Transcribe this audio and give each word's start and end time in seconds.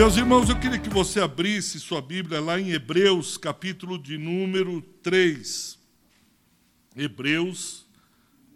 Meus 0.00 0.16
irmãos, 0.16 0.48
eu 0.48 0.58
queria 0.58 0.78
que 0.78 0.88
você 0.88 1.20
abrisse 1.20 1.78
sua 1.78 2.00
Bíblia 2.00 2.40
lá 2.40 2.58
em 2.58 2.70
Hebreus, 2.70 3.36
capítulo 3.36 3.98
de 3.98 4.16
número 4.16 4.80
3. 5.02 5.78
Hebreus, 6.96 7.86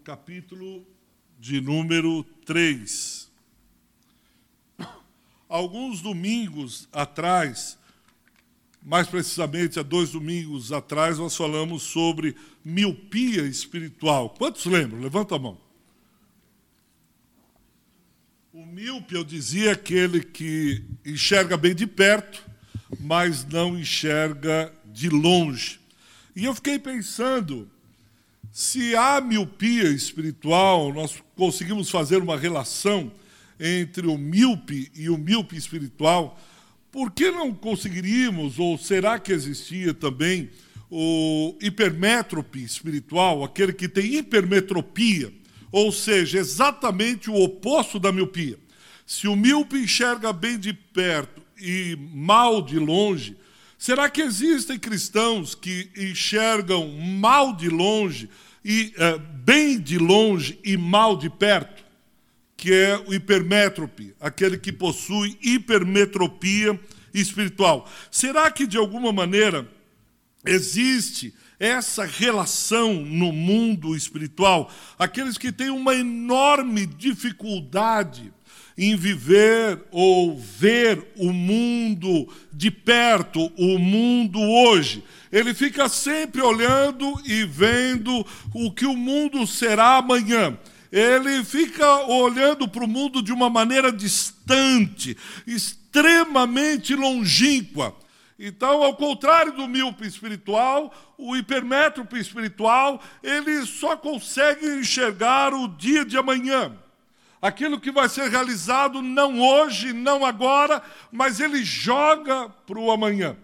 capítulo 0.03 0.87
de 1.39 1.61
número 1.61 2.25
3. 2.46 3.31
Alguns 5.46 6.01
domingos 6.01 6.89
atrás, 6.91 7.79
mais 8.82 9.07
precisamente 9.07 9.79
há 9.79 9.82
dois 9.82 10.13
domingos 10.13 10.73
atrás, 10.73 11.18
nós 11.18 11.37
falamos 11.37 11.82
sobre 11.82 12.35
miopia 12.65 13.43
espiritual. 13.43 14.31
Quantos 14.31 14.65
lembram? 14.65 14.99
Levanta 14.99 15.37
a 15.37 15.39
mão. 15.39 15.64
O 18.57 18.64
míope, 18.64 19.17
eu 19.17 19.25
dizia, 19.25 19.71
é 19.71 19.72
aquele 19.72 20.22
que 20.22 20.81
enxerga 21.04 21.57
bem 21.57 21.75
de 21.75 21.89
perto, 21.89 22.40
mas 23.00 23.45
não 23.45 23.76
enxerga 23.76 24.72
de 24.93 25.08
longe. 25.08 25.81
E 26.36 26.45
eu 26.45 26.54
fiquei 26.54 26.79
pensando, 26.79 27.68
se 28.53 28.95
há 28.95 29.21
miopia 29.21 29.89
espiritual, 29.89 30.95
nós 30.95 31.21
conseguimos 31.35 31.90
fazer 31.90 32.19
uma 32.19 32.39
relação 32.39 33.11
entre 33.59 34.06
o 34.06 34.17
míope 34.17 34.89
e 34.95 35.11
o 35.11 35.19
míope 35.19 35.56
espiritual, 35.56 36.41
por 36.92 37.11
que 37.11 37.33
não 37.33 37.53
conseguiríamos, 37.53 38.61
ou 38.61 38.79
será 38.79 39.19
que 39.19 39.33
existia 39.33 39.92
também 39.92 40.48
o 40.89 41.57
hipermétrope 41.61 42.62
espiritual, 42.62 43.42
aquele 43.42 43.73
que 43.73 43.89
tem 43.89 44.14
hipermetropia? 44.14 45.33
Ou 45.75 45.91
seja, 45.91 46.39
exatamente 46.39 47.28
o 47.28 47.34
oposto 47.34 47.98
da 47.98 48.12
miopia. 48.12 48.56
Se 49.05 49.27
o 49.27 49.34
míope 49.34 49.77
enxerga 49.77 50.33
bem 50.33 50.56
de 50.56 50.72
perto 50.72 51.42
e 51.61 51.98
mal 52.12 52.62
de 52.62 52.78
longe, 52.78 53.36
será 53.77 54.08
que 54.08 54.22
existem 54.22 54.78
cristãos 54.78 55.52
que 55.52 55.91
enxergam 55.97 56.86
mal 56.97 57.56
de 57.56 57.69
longe 57.69 58.30
e 58.64 58.95
uh, 58.97 59.19
bem 59.19 59.80
de 59.80 59.98
longe 59.98 60.61
e 60.62 60.77
mal 60.77 61.17
de 61.17 61.28
perto? 61.28 61.84
Que 62.56 62.72
é 62.72 62.97
o 63.08 63.12
hipermétrope, 63.12 64.14
aquele 64.20 64.56
que 64.56 64.72
possui 64.72 65.36
hipermetropia 65.42 66.78
espiritual. 67.12 67.91
Será 68.12 68.48
que 68.48 68.64
de 68.64 68.77
alguma 68.77 69.12
maneira 69.12 69.69
existe 70.47 71.34
essa 71.65 72.05
relação 72.05 72.93
no 72.93 73.33
mundo 73.33 73.97
espiritual, 73.97 74.70
aqueles 74.98 75.39
que 75.39 75.51
têm 75.51 75.70
uma 75.70 75.95
enorme 75.95 76.84
dificuldade 76.84 78.31
em 78.77 78.95
viver 78.97 79.83
ou 79.91 80.39
ver 80.39 81.12
o 81.17 81.33
mundo 81.33 82.29
de 82.53 82.70
perto, 82.70 83.51
o 83.57 83.79
mundo 83.79 84.41
hoje. 84.41 85.03
Ele 85.33 85.55
fica 85.55 85.89
sempre 85.89 86.42
olhando 86.42 87.15
e 87.25 87.45
vendo 87.45 88.27
o 88.53 88.70
que 88.70 88.85
o 88.85 88.95
mundo 88.95 89.47
será 89.47 89.97
amanhã. 89.97 90.59
Ele 90.92 91.42
fica 91.45 92.07
olhando 92.07 92.69
para 92.69 92.85
o 92.85 92.89
mundo 92.89 93.23
de 93.23 93.33
uma 93.33 93.48
maneira 93.48 93.91
distante, 93.91 95.17
extremamente 95.47 96.95
longínqua. 96.95 97.97
Então, 98.39 98.83
ao 98.83 98.95
contrário 98.97 99.53
do 99.53 99.69
míope 99.69 100.07
espiritual, 100.07 100.92
o 101.17 101.36
hipermétrope 101.36 102.19
espiritual, 102.19 103.01
ele 103.23 103.64
só 103.64 103.97
consegue 103.97 104.67
enxergar 104.67 105.55
o 105.55 105.69
dia 105.69 106.05
de 106.05 106.19
amanhã. 106.19 106.77
Aquilo 107.41 107.79
que 107.79 107.92
vai 107.92 108.08
ser 108.08 108.29
realizado 108.31 109.01
não 109.03 109.41
hoje, 109.41 109.92
não 109.92 110.25
agora, 110.25 110.83
mas 111.13 111.41
ele 111.41 111.63
joga 111.63 112.48
para 112.67 112.79
o 112.79 112.91
amanhã. 112.91 113.36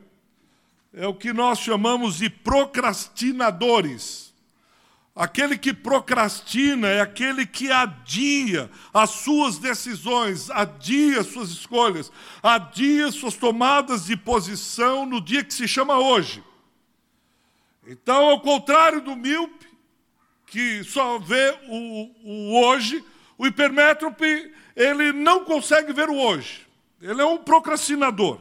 É 0.93 1.07
o 1.07 1.15
que 1.15 1.33
nós 1.33 1.61
chamamos 1.61 2.17
de 2.17 2.29
procrastinadores. 2.29 4.30
Aquele 5.21 5.59
que 5.59 5.75
procrastina 5.75 6.89
é 6.89 7.03
aquele 7.03 7.45
que 7.45 7.71
adia 7.71 8.71
as 8.91 9.11
suas 9.11 9.59
decisões, 9.59 10.49
adia 10.51 11.23
suas 11.23 11.51
escolhas, 11.51 12.11
adia 12.43 13.13
suas 13.13 13.37
tomadas 13.37 14.07
de 14.07 14.17
posição 14.17 15.05
no 15.05 15.21
dia 15.21 15.45
que 15.45 15.53
se 15.53 15.69
chama 15.69 15.99
hoje. 15.99 16.43
Então, 17.87 18.31
ao 18.31 18.41
contrário 18.41 19.03
do 19.03 19.15
míope, 19.15 19.69
que 20.47 20.83
só 20.85 21.19
vê 21.19 21.55
o, 21.69 22.11
o 22.25 22.65
hoje, 22.65 23.05
o 23.37 23.47
hipermétrope, 23.47 24.51
ele 24.75 25.13
não 25.13 25.45
consegue 25.45 25.93
ver 25.93 26.09
o 26.09 26.17
hoje. 26.17 26.67
Ele 26.99 27.21
é 27.21 27.27
um 27.27 27.37
procrastinador. 27.37 28.41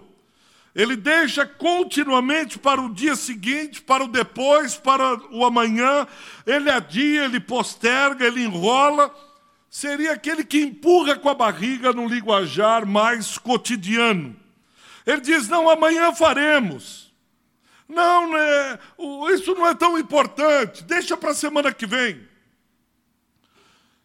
Ele 0.75 0.95
deixa 0.95 1.45
continuamente 1.45 2.59
para 2.59 2.81
o 2.81 2.93
dia 2.93 3.15
seguinte, 3.15 3.81
para 3.81 4.03
o 4.03 4.07
depois, 4.07 4.75
para 4.75 5.15
o 5.31 5.43
amanhã. 5.43 6.07
Ele 6.45 6.69
adia, 6.69 7.25
ele 7.25 7.39
posterga, 7.39 8.25
ele 8.25 8.43
enrola. 8.43 9.13
Seria 9.69 10.13
aquele 10.13 10.43
que 10.43 10.61
empurra 10.61 11.15
com 11.15 11.29
a 11.29 11.33
barriga 11.33 11.91
no 11.91 12.07
linguajar 12.07 12.85
mais 12.85 13.37
cotidiano. 13.37 14.35
Ele 15.05 15.21
diz: 15.21 15.47
Não, 15.47 15.69
amanhã 15.69 16.13
faremos. 16.13 17.11
Não, 17.87 18.31
né, 18.31 18.79
isso 19.33 19.55
não 19.55 19.65
é 19.65 19.73
tão 19.73 19.97
importante, 19.97 20.83
deixa 20.83 21.17
para 21.17 21.31
a 21.31 21.35
semana 21.35 21.73
que 21.73 21.87
vem. 21.87 22.21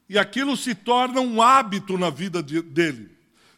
E 0.09 0.19
aquilo 0.19 0.57
se 0.57 0.75
torna 0.75 1.21
um 1.21 1.43
hábito 1.43 1.99
na 1.99 2.09
vida 2.09 2.43
de, 2.43 2.63
dele 2.63 3.14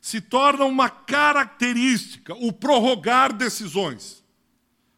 se 0.07 0.21
torna 0.21 0.65
uma 0.65 0.89
característica, 0.89 2.33
o 2.35 2.53
prorrogar 2.53 3.33
decisões. 3.33 4.23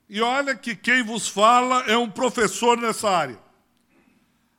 E 0.07 0.21
olha 0.21 0.55
que 0.55 0.77
quem 0.77 1.03
vos 1.03 1.27
fala 1.27 1.83
é 1.87 1.97
um 1.97 2.11
professor 2.11 2.77
nessa 2.77 3.09
área. 3.09 3.39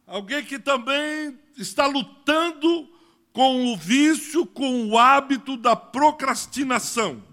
Alguém 0.08 0.44
que 0.44 0.58
também 0.58 1.38
está 1.56 1.86
lutando 1.86 2.90
com 3.32 3.72
o 3.72 3.78
vício, 3.78 4.44
com 4.44 4.88
o 4.88 4.98
hábito 4.98 5.56
da 5.56 5.76
procrastinação. 5.76 7.24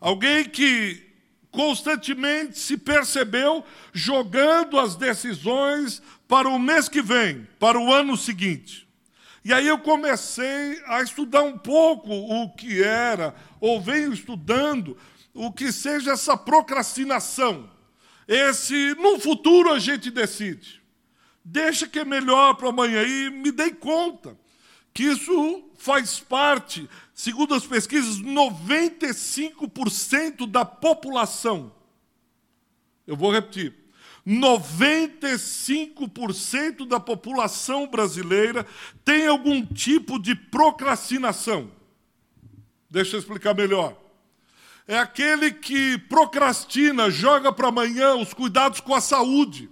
Alguém 0.00 0.48
que 0.48 1.06
constantemente 1.50 2.58
se 2.58 2.78
percebeu 2.78 3.62
jogando 3.92 4.80
as 4.80 4.96
decisões 4.96 6.00
para 6.26 6.48
o 6.48 6.58
mês 6.58 6.88
que 6.88 7.02
vem, 7.02 7.46
para 7.58 7.78
o 7.78 7.92
ano 7.92 8.16
seguinte. 8.16 8.88
E 9.44 9.52
aí 9.52 9.66
eu 9.66 9.78
comecei 9.78 10.80
a 10.86 11.02
estudar 11.02 11.42
um 11.42 11.58
pouco 11.58 12.12
o 12.12 12.48
que 12.50 12.82
era, 12.82 13.34
ou 13.60 13.80
venho 13.80 14.12
estudando, 14.12 14.96
o 15.34 15.52
que 15.52 15.72
seja 15.72 16.12
essa 16.12 16.36
procrastinação. 16.36 17.68
Esse, 18.28 18.94
no 18.94 19.18
futuro 19.18 19.72
a 19.72 19.78
gente 19.78 20.10
decide. 20.10 20.80
Deixa 21.44 21.88
que 21.88 21.98
é 21.98 22.04
melhor 22.04 22.54
para 22.54 22.68
amanhã. 22.68 23.02
E 23.02 23.30
me 23.30 23.50
dei 23.50 23.72
conta 23.72 24.38
que 24.94 25.02
isso 25.04 25.70
faz 25.76 26.20
parte, 26.20 26.88
segundo 27.12 27.54
as 27.54 27.66
pesquisas, 27.66 28.20
95% 28.20 30.46
da 30.46 30.64
população. 30.64 31.74
Eu 33.06 33.16
vou 33.16 33.32
repetir. 33.32 33.81
95% 34.26 36.86
da 36.86 37.00
população 37.00 37.88
brasileira 37.88 38.66
tem 39.04 39.26
algum 39.26 39.66
tipo 39.66 40.18
de 40.18 40.34
procrastinação. 40.34 41.70
Deixa 42.90 43.16
eu 43.16 43.20
explicar 43.20 43.54
melhor. 43.54 43.96
É 44.86 44.98
aquele 44.98 45.50
que 45.50 45.98
procrastina, 45.98 47.10
joga 47.10 47.52
para 47.52 47.68
amanhã 47.68 48.14
os 48.14 48.34
cuidados 48.34 48.80
com 48.80 48.94
a 48.94 49.00
saúde. 49.00 49.70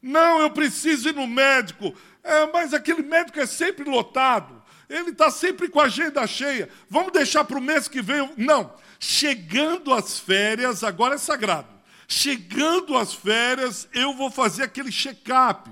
Não, 0.00 0.40
eu 0.40 0.50
preciso 0.50 1.08
ir 1.08 1.14
no 1.14 1.26
médico. 1.26 1.94
É, 2.24 2.46
mas 2.52 2.72
aquele 2.72 3.02
médico 3.02 3.38
é 3.38 3.46
sempre 3.46 3.88
lotado. 3.88 4.62
Ele 4.88 5.10
está 5.10 5.30
sempre 5.30 5.68
com 5.68 5.80
a 5.80 5.84
agenda 5.84 6.26
cheia. 6.26 6.68
Vamos 6.88 7.12
deixar 7.12 7.44
para 7.44 7.58
o 7.58 7.62
mês 7.62 7.88
que 7.88 8.02
vem. 8.02 8.30
Não. 8.36 8.74
Chegando 8.98 9.92
às 9.92 10.18
férias, 10.18 10.84
agora 10.84 11.14
é 11.14 11.18
sagrado. 11.18 11.71
Chegando 12.14 12.94
às 12.94 13.14
férias, 13.14 13.88
eu 13.94 14.12
vou 14.12 14.30
fazer 14.30 14.64
aquele 14.64 14.92
check-up. 14.92 15.70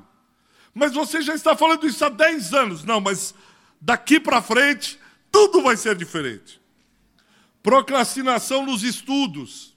Mas 0.73 0.95
você 0.95 1.21
já 1.21 1.35
está 1.35 1.55
falando 1.55 1.87
isso 1.87 2.03
há 2.03 2.09
10 2.09 2.55
anos. 2.55 2.83
Não, 2.83 2.99
mas 2.99 3.35
daqui 3.79 4.19
para 4.19 4.41
frente, 4.41 4.99
tudo 5.31 5.61
vai 5.61 5.77
ser 5.77 5.95
diferente. 5.95 6.59
Procrastinação 7.63 8.65
nos 8.65 8.83
estudos. 8.83 9.77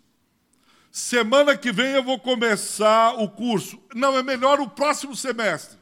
Semana 0.89 1.57
que 1.57 1.69
vem 1.69 1.95
eu 1.95 2.04
vou 2.04 2.18
começar 2.18 3.21
o 3.21 3.27
curso. 3.30 3.77
Não, 3.94 4.18
é 4.18 4.24
melhor 4.24 4.62
o 4.62 4.69
próximo 4.69 5.18
semestre. 5.18 5.77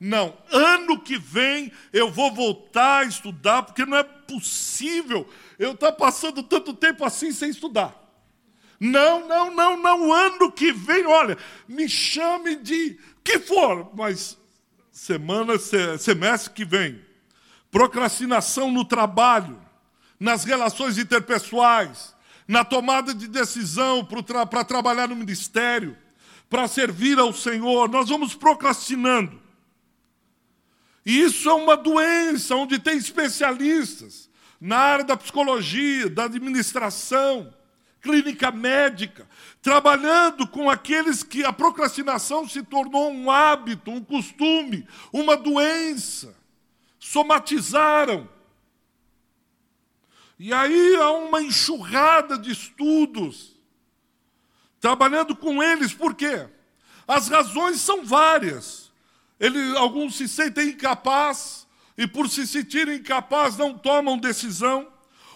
Não, 0.00 0.34
ano 0.50 0.98
que 0.98 1.18
vem 1.18 1.70
eu 1.92 2.10
vou 2.10 2.32
voltar 2.32 3.00
a 3.00 3.04
estudar, 3.04 3.64
porque 3.64 3.84
não 3.84 3.98
é 3.98 4.02
possível 4.02 5.28
eu 5.58 5.72
estar 5.72 5.92
passando 5.92 6.42
tanto 6.42 6.72
tempo 6.72 7.04
assim 7.04 7.32
sem 7.32 7.50
estudar. 7.50 8.02
Não, 8.84 9.28
não, 9.28 9.54
não, 9.54 9.76
não, 9.80 10.12
ano 10.12 10.50
que 10.50 10.72
vem, 10.72 11.06
olha, 11.06 11.38
me 11.68 11.88
chame 11.88 12.56
de 12.56 12.98
que 13.22 13.38
for, 13.38 13.88
mas 13.94 14.36
semana, 14.90 15.54
semestre 15.98 16.52
que 16.52 16.64
vem. 16.64 17.00
Procrastinação 17.70 18.72
no 18.72 18.84
trabalho. 18.84 19.56
nas 20.18 20.44
relações 20.44 20.98
interpessoais, 20.98 22.14
na 22.46 22.64
tomada 22.64 23.12
de 23.12 23.26
decisão 23.26 24.04
para 24.04 24.46
tra 24.46 24.64
trabalhar 24.64 25.08
no 25.08 25.16
ministério, 25.16 25.98
para 26.48 26.68
servir 26.68 27.18
ao 27.18 27.32
Senhor. 27.32 27.88
Nós 27.88 28.08
vamos 28.08 28.32
procrastinando. 28.32 29.42
E 31.04 31.22
isso 31.22 31.50
é 31.50 31.54
uma 31.54 31.76
doença 31.76 32.54
onde 32.54 32.78
tem 32.78 32.96
especialistas 32.96 34.30
na 34.60 34.76
área 34.76 35.04
da 35.04 35.16
psicologia, 35.16 36.08
da 36.08 36.24
administração, 36.24 37.52
clínica 38.02 38.50
médica, 38.50 39.28
trabalhando 39.62 40.46
com 40.46 40.68
aqueles 40.68 41.22
que 41.22 41.44
a 41.44 41.52
procrastinação 41.52 42.46
se 42.48 42.62
tornou 42.62 43.10
um 43.10 43.30
hábito, 43.30 43.90
um 43.90 44.04
costume, 44.04 44.86
uma 45.12 45.36
doença. 45.36 46.36
Somatizaram. 46.98 48.28
E 50.38 50.52
aí 50.52 50.96
há 50.96 51.12
uma 51.12 51.40
enxurrada 51.40 52.36
de 52.36 52.50
estudos 52.50 53.52
trabalhando 54.82 55.36
com 55.36 55.62
eles, 55.62 55.94
por 55.94 56.12
quê? 56.12 56.48
As 57.06 57.28
razões 57.28 57.80
são 57.80 58.04
várias. 58.04 58.90
Ele, 59.38 59.76
alguns 59.76 60.16
se 60.16 60.28
sentem 60.28 60.70
incapazes, 60.70 61.68
e 61.96 62.04
por 62.04 62.28
se 62.28 62.44
sentirem 62.48 62.96
incapazes 62.96 63.56
não 63.56 63.78
tomam 63.78 64.18
decisão. 64.18 64.91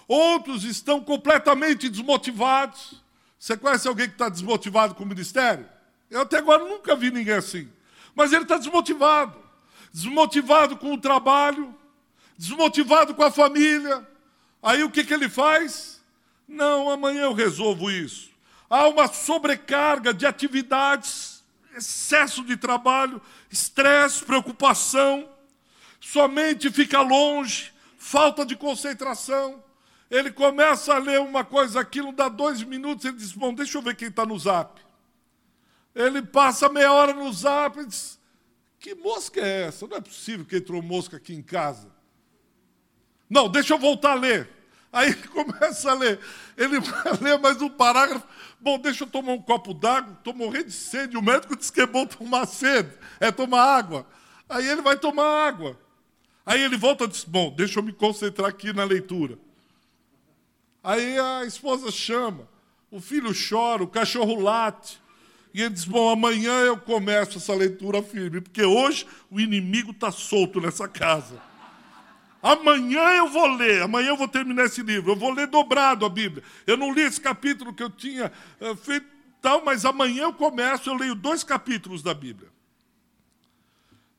Outros 0.08 0.64
estão 0.64 1.00
completamente 1.00 1.88
desmotivados. 1.88 3.02
Você 3.38 3.56
conhece 3.56 3.88
alguém 3.88 4.06
que 4.06 4.14
está 4.14 4.28
desmotivado 4.28 4.94
com 4.94 5.04
o 5.04 5.06
ministério? 5.06 5.68
Eu 6.10 6.22
até 6.22 6.38
agora 6.38 6.64
nunca 6.64 6.94
vi 6.94 7.10
ninguém 7.10 7.34
assim. 7.34 7.68
Mas 8.14 8.32
ele 8.32 8.42
está 8.42 8.56
desmotivado. 8.56 9.38
Desmotivado 9.92 10.76
com 10.76 10.92
o 10.92 10.98
trabalho, 10.98 11.74
desmotivado 12.36 13.14
com 13.14 13.22
a 13.22 13.30
família. 13.30 14.06
Aí 14.62 14.84
o 14.84 14.90
que, 14.90 15.04
que 15.04 15.14
ele 15.14 15.28
faz? 15.28 16.00
Não, 16.46 16.90
amanhã 16.90 17.24
eu 17.24 17.32
resolvo 17.32 17.90
isso. 17.90 18.30
Há 18.68 18.88
uma 18.88 19.08
sobrecarga 19.08 20.12
de 20.12 20.26
atividades, 20.26 21.42
excesso 21.76 22.44
de 22.44 22.56
trabalho, 22.56 23.20
estresse, 23.50 24.24
preocupação 24.24 25.28
sua 26.06 26.28
mente 26.28 26.70
fica 26.70 27.00
longe, 27.00 27.72
falta 27.98 28.46
de 28.46 28.54
concentração. 28.54 29.60
Ele 30.10 30.30
começa 30.30 30.94
a 30.94 30.98
ler 30.98 31.20
uma 31.20 31.44
coisa, 31.44 31.80
aquilo 31.80 32.12
dá 32.12 32.28
dois 32.28 32.62
minutos, 32.62 33.04
ele 33.04 33.16
diz: 33.16 33.32
Bom, 33.32 33.52
deixa 33.52 33.78
eu 33.78 33.82
ver 33.82 33.96
quem 33.96 34.08
está 34.08 34.24
no 34.24 34.38
zap. 34.38 34.80
Ele 35.94 36.22
passa 36.22 36.68
meia 36.68 36.92
hora 36.92 37.12
no 37.12 37.32
zap 37.32 37.80
e 37.80 37.86
diz: 37.86 38.18
Que 38.78 38.94
mosca 38.94 39.40
é 39.40 39.64
essa? 39.64 39.86
Não 39.86 39.96
é 39.96 40.00
possível 40.00 40.44
que 40.44 40.56
entrou 40.56 40.80
mosca 40.80 41.16
aqui 41.16 41.34
em 41.34 41.42
casa. 41.42 41.90
Não, 43.28 43.48
deixa 43.48 43.74
eu 43.74 43.78
voltar 43.78 44.12
a 44.12 44.14
ler. 44.14 44.48
Aí 44.92 45.08
ele 45.08 45.26
começa 45.28 45.90
a 45.90 45.94
ler. 45.94 46.20
Ele 46.56 46.78
vai 46.78 47.12
ler 47.20 47.38
mais 47.38 47.60
um 47.60 47.68
parágrafo. 47.68 48.26
Bom, 48.60 48.78
deixa 48.78 49.04
eu 49.04 49.08
tomar 49.08 49.32
um 49.32 49.42
copo 49.42 49.74
d'água. 49.74 50.12
Estou 50.12 50.32
morrendo 50.32 50.66
de 50.66 50.72
sede. 50.72 51.16
O 51.16 51.22
médico 51.22 51.56
disse 51.56 51.72
que 51.72 51.80
é 51.80 51.86
bom 51.86 52.06
tomar 52.06 52.46
sede, 52.46 52.92
é 53.18 53.32
tomar 53.32 53.62
água. 53.62 54.06
Aí 54.48 54.66
ele 54.68 54.82
vai 54.82 54.96
tomar 54.96 55.48
água. 55.48 55.78
Aí 56.44 56.62
ele 56.62 56.76
volta 56.76 57.04
e 57.04 57.08
diz: 57.08 57.24
Bom, 57.24 57.52
deixa 57.54 57.80
eu 57.80 57.82
me 57.82 57.92
concentrar 57.92 58.48
aqui 58.48 58.72
na 58.72 58.84
leitura. 58.84 59.38
Aí 60.86 61.18
a 61.18 61.44
esposa 61.44 61.90
chama, 61.90 62.48
o 62.92 63.00
filho 63.00 63.32
chora, 63.34 63.82
o 63.82 63.88
cachorro 63.88 64.40
late. 64.40 65.02
E 65.52 65.60
ele 65.60 65.70
diz: 65.70 65.84
Bom, 65.84 66.08
amanhã 66.08 66.60
eu 66.60 66.78
começo 66.78 67.38
essa 67.38 67.52
leitura 67.52 68.00
firme, 68.04 68.40
porque 68.40 68.62
hoje 68.62 69.04
o 69.28 69.40
inimigo 69.40 69.90
está 69.90 70.12
solto 70.12 70.60
nessa 70.60 70.86
casa. 70.86 71.42
Amanhã 72.40 73.02
eu 73.16 73.28
vou 73.28 73.48
ler, 73.48 73.82
amanhã 73.82 74.10
eu 74.10 74.16
vou 74.16 74.28
terminar 74.28 74.66
esse 74.66 74.80
livro, 74.80 75.10
eu 75.10 75.16
vou 75.16 75.32
ler 75.32 75.48
dobrado 75.48 76.06
a 76.06 76.08
Bíblia. 76.08 76.44
Eu 76.64 76.76
não 76.76 76.92
li 76.92 77.00
esse 77.00 77.20
capítulo 77.20 77.74
que 77.74 77.82
eu 77.82 77.90
tinha 77.90 78.30
uh, 78.60 78.76
feito 78.76 79.08
tal, 79.42 79.64
mas 79.64 79.84
amanhã 79.84 80.22
eu 80.22 80.32
começo, 80.32 80.88
eu 80.88 80.94
leio 80.94 81.16
dois 81.16 81.42
capítulos 81.42 82.00
da 82.00 82.14
Bíblia. 82.14 82.48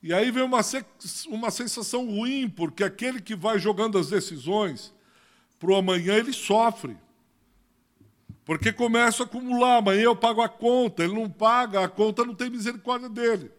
E 0.03 0.13
aí 0.13 0.31
vem 0.31 0.43
uma, 0.43 0.59
uma 1.29 1.49
sensação 1.49 2.05
ruim, 2.07 2.49
porque 2.49 2.83
aquele 2.83 3.21
que 3.21 3.37
vai 3.37 3.57
jogando 3.57 3.97
as 3.97 4.09
decisões 4.09 4.96
para 5.59 5.71
o 5.71 5.75
amanhã, 5.75 6.15
ele 6.15 6.33
sofre. 6.33 6.97
Porque 8.45 8.71
começa 8.71 9.23
a 9.23 9.25
acumular, 9.25 9.77
amanhã 9.77 10.03
eu 10.03 10.15
pago 10.15 10.41
a 10.41 10.47
conta, 10.47 11.03
ele 11.03 11.13
não 11.13 11.29
paga, 11.29 11.83
a 11.83 11.89
conta 11.89 12.23
não 12.23 12.33
tem 12.33 12.49
misericórdia 12.49 13.09
dele. 13.09 13.51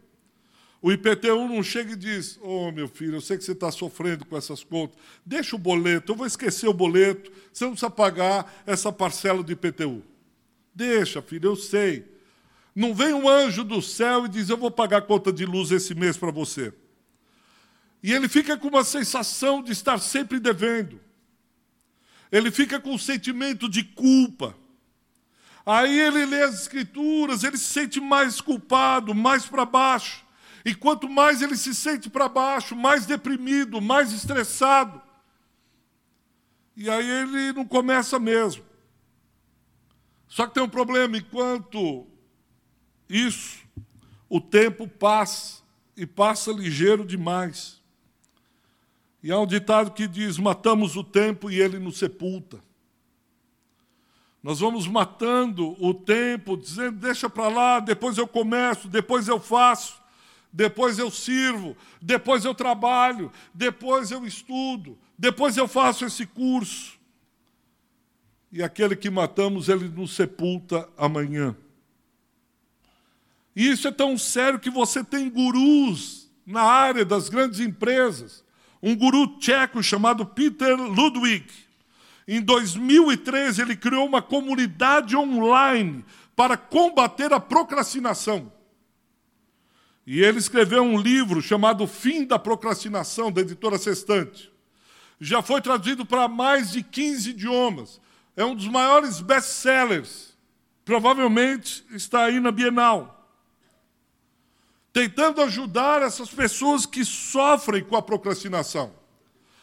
O 0.80 0.92
IPTU 0.92 1.48
não 1.48 1.62
chega 1.62 1.92
e 1.92 1.96
diz: 1.96 2.38
Ô 2.40 2.68
oh, 2.68 2.72
meu 2.72 2.88
filho, 2.88 3.16
eu 3.16 3.20
sei 3.20 3.36
que 3.36 3.44
você 3.44 3.52
está 3.52 3.70
sofrendo 3.70 4.24
com 4.24 4.36
essas 4.36 4.62
contas, 4.62 4.96
deixa 5.26 5.56
o 5.56 5.58
boleto, 5.58 6.12
eu 6.12 6.16
vou 6.16 6.26
esquecer 6.26 6.68
o 6.68 6.72
boleto, 6.72 7.30
você 7.52 7.64
não 7.64 7.72
precisa 7.72 7.90
pagar 7.90 8.62
essa 8.64 8.92
parcela 8.92 9.42
do 9.42 9.52
IPTU. 9.52 10.02
Deixa, 10.74 11.20
filho, 11.20 11.50
eu 11.50 11.56
sei. 11.56 12.06
Não 12.74 12.94
vem 12.94 13.12
um 13.12 13.28
anjo 13.28 13.64
do 13.64 13.82
céu 13.82 14.24
e 14.24 14.28
diz: 14.28 14.48
Eu 14.48 14.56
vou 14.56 14.70
pagar 14.70 14.98
a 14.98 15.02
conta 15.02 15.32
de 15.32 15.44
luz 15.44 15.72
esse 15.72 15.94
mês 15.94 16.16
para 16.16 16.30
você. 16.30 16.72
E 18.00 18.12
ele 18.12 18.28
fica 18.28 18.56
com 18.56 18.68
uma 18.68 18.84
sensação 18.84 19.60
de 19.60 19.72
estar 19.72 19.98
sempre 19.98 20.38
devendo. 20.38 21.00
Ele 22.30 22.50
fica 22.50 22.78
com 22.78 22.94
um 22.94 22.98
sentimento 22.98 23.68
de 23.68 23.82
culpa. 23.82 24.54
Aí 25.64 26.00
ele 26.00 26.24
lê 26.24 26.42
as 26.42 26.62
Escrituras, 26.62 27.44
ele 27.44 27.58
se 27.58 27.64
sente 27.64 28.00
mais 28.00 28.40
culpado, 28.40 29.14
mais 29.14 29.46
para 29.46 29.64
baixo. 29.64 30.24
E 30.64 30.74
quanto 30.74 31.08
mais 31.08 31.42
ele 31.42 31.56
se 31.56 31.74
sente 31.74 32.10
para 32.10 32.28
baixo, 32.28 32.74
mais 32.74 33.06
deprimido, 33.06 33.80
mais 33.80 34.12
estressado. 34.12 35.00
E 36.76 36.88
aí 36.88 37.08
ele 37.08 37.52
não 37.52 37.64
começa 37.64 38.18
mesmo. 38.18 38.64
Só 40.28 40.46
que 40.46 40.54
tem 40.54 40.62
um 40.62 40.68
problema: 40.68 41.16
enquanto 41.16 42.06
isso, 43.08 43.58
o 44.28 44.40
tempo 44.40 44.86
passa 44.86 45.62
e 45.96 46.06
passa 46.06 46.52
ligeiro 46.52 47.04
demais. 47.04 47.77
E 49.22 49.32
há 49.32 49.38
um 49.38 49.46
ditado 49.46 49.90
que 49.90 50.06
diz: 50.06 50.38
matamos 50.38 50.96
o 50.96 51.04
tempo 51.04 51.50
e 51.50 51.60
ele 51.60 51.78
nos 51.78 51.98
sepulta. 51.98 52.60
Nós 54.42 54.60
vamos 54.60 54.86
matando 54.86 55.76
o 55.84 55.92
tempo, 55.92 56.56
dizendo: 56.56 56.98
deixa 56.98 57.28
para 57.28 57.48
lá, 57.48 57.80
depois 57.80 58.16
eu 58.16 58.26
começo, 58.26 58.88
depois 58.88 59.26
eu 59.26 59.40
faço, 59.40 60.00
depois 60.52 60.98
eu 60.98 61.10
sirvo, 61.10 61.76
depois 62.00 62.44
eu 62.44 62.54
trabalho, 62.54 63.32
depois 63.52 64.10
eu 64.10 64.24
estudo, 64.24 64.96
depois 65.18 65.56
eu 65.56 65.66
faço 65.66 66.04
esse 66.04 66.24
curso. 66.24 66.98
E 68.50 68.62
aquele 68.62 68.96
que 68.96 69.10
matamos, 69.10 69.68
ele 69.68 69.88
nos 69.88 70.14
sepulta 70.14 70.88
amanhã. 70.96 71.54
E 73.54 73.68
isso 73.68 73.88
é 73.88 73.90
tão 73.90 74.16
sério 74.16 74.60
que 74.60 74.70
você 74.70 75.02
tem 75.02 75.28
gurus 75.28 76.30
na 76.46 76.62
área 76.62 77.04
das 77.04 77.28
grandes 77.28 77.60
empresas. 77.60 78.44
Um 78.82 78.94
guru 78.94 79.38
tcheco 79.38 79.82
chamado 79.82 80.24
Peter 80.24 80.76
Ludwig. 80.76 81.46
Em 82.26 82.40
2013, 82.40 83.62
ele 83.62 83.76
criou 83.76 84.06
uma 84.06 84.22
comunidade 84.22 85.16
online 85.16 86.04
para 86.36 86.56
combater 86.56 87.32
a 87.32 87.40
procrastinação. 87.40 88.52
E 90.06 90.22
ele 90.22 90.38
escreveu 90.38 90.82
um 90.82 90.98
livro 90.98 91.42
chamado 91.42 91.86
Fim 91.86 92.24
da 92.24 92.38
Procrastinação, 92.38 93.32
da 93.32 93.40
editora 93.40 93.76
Sextante. 93.76 94.50
Já 95.20 95.42
foi 95.42 95.60
traduzido 95.60 96.06
para 96.06 96.28
mais 96.28 96.70
de 96.70 96.82
15 96.82 97.30
idiomas. 97.30 98.00
É 98.36 98.44
um 98.44 98.54
dos 98.54 98.68
maiores 98.68 99.20
best-sellers. 99.20 100.36
Provavelmente 100.84 101.84
está 101.90 102.24
aí 102.24 102.40
na 102.40 102.52
Bienal 102.52 103.17
tentando 104.92 105.40
ajudar 105.42 106.02
essas 106.02 106.30
pessoas 106.30 106.86
que 106.86 107.04
sofrem 107.04 107.84
com 107.84 107.96
a 107.96 108.02
procrastinação. 108.02 108.92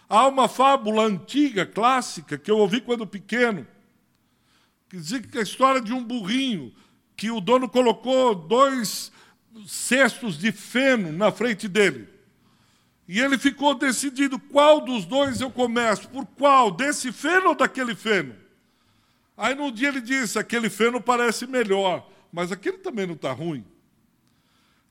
Há 0.08 0.28
uma 0.28 0.48
fábula 0.48 1.04
antiga, 1.04 1.66
clássica, 1.66 2.38
que 2.38 2.52
eu 2.52 2.58
ouvi 2.58 2.80
quando 2.80 3.08
pequeno, 3.08 3.66
que 4.88 4.98
dizia 4.98 5.22
que 5.22 5.38
a 5.38 5.42
história 5.42 5.82
de 5.82 5.92
um 5.94 6.04
burrinho, 6.04 6.74
que 7.18 7.32
o 7.32 7.42
dono 7.42 7.68
colocou 7.68 8.36
dois 8.36 9.12
cestos 9.66 10.38
de 10.38 10.52
feno 10.52 11.12
na 11.12 11.32
frente 11.32 11.68
dele. 11.68 12.08
E 13.08 13.20
ele 13.20 13.38
ficou 13.38 13.76
decidido 13.76 14.40
qual 14.40 14.82
dos 14.82 15.06
dois 15.06 15.42
eu 15.42 15.52
começo, 15.52 16.10
por 16.10 16.26
qual, 16.26 16.72
desse 16.72 17.12
feno 17.12 17.50
ou 17.50 17.56
daquele 17.56 17.96
feno. 17.96 18.36
Aí 19.38 19.54
no 19.54 19.72
dia 19.72 19.90
ele 19.90 20.02
disse: 20.02 20.40
aquele 20.40 20.70
feno 20.70 21.02
parece 21.02 21.46
melhor, 21.46 22.10
mas 22.32 22.52
aquele 22.52 22.78
também 22.78 23.06
não 23.06 23.14
está 23.14 23.32
ruim. 23.32 23.66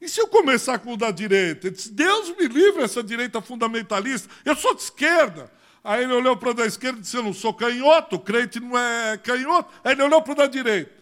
E 0.05 0.09
se 0.09 0.21
eu 0.21 0.29
começar 0.29 0.79
com 0.81 0.93
o 0.93 0.97
da 0.99 1.11
direita? 1.11 1.67
Ele 1.67 1.77
disse, 1.77 1.91
Deus 1.91 2.37
me 2.37 2.47
livre 2.47 2.83
essa 2.83 3.03
direita 3.03 3.41
fundamentalista, 3.41 4.29
eu 4.45 4.55
sou 4.55 4.75
de 4.75 4.83
esquerda. 4.83 5.51
Aí 5.83 6.05
ele 6.05 6.13
olhou 6.13 6.37
para 6.37 6.51
o 6.51 6.55
da 6.55 6.67
esquerda 6.67 6.99
e 6.99 7.01
disse, 7.01 7.17
eu 7.17 7.23
não 7.23 7.33
sou 7.33 7.55
canhoto, 7.55 8.17
o 8.17 8.19
crente 8.19 8.61
não 8.61 8.77
é 8.79 9.17
canhoto. 9.17 9.73
Aí 9.83 9.93
ele 9.93 10.03
olhou 10.03 10.21
para 10.21 10.33
o 10.35 10.37
da 10.37 10.47
direita. 10.47 10.93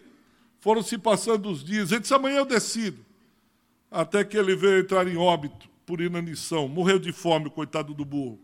Foram 0.61 0.81
se 0.81 0.97
passando 0.97 1.49
os 1.49 1.61
dias. 1.61 1.91
Ele 1.91 1.99
disse, 1.99 2.13
amanhã 2.13 2.37
eu 2.37 2.45
decido. 2.45 3.05
Até 3.91 4.23
que 4.23 4.37
ele 4.37 4.55
veio 4.55 4.79
entrar 4.79 5.05
em 5.05 5.17
óbito 5.17 5.67
por 5.85 5.99
inanição. 5.99 6.69
Morreu 6.69 6.97
de 6.97 7.11
fome, 7.11 7.49
coitado 7.49 7.93
do 7.93 8.05
burro. 8.05 8.39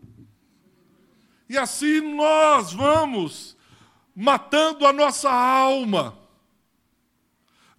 E 1.48 1.56
assim 1.56 2.02
nós 2.14 2.74
vamos 2.74 3.56
matando 4.14 4.86
a 4.86 4.92
nossa 4.92 5.30
alma. 5.30 6.19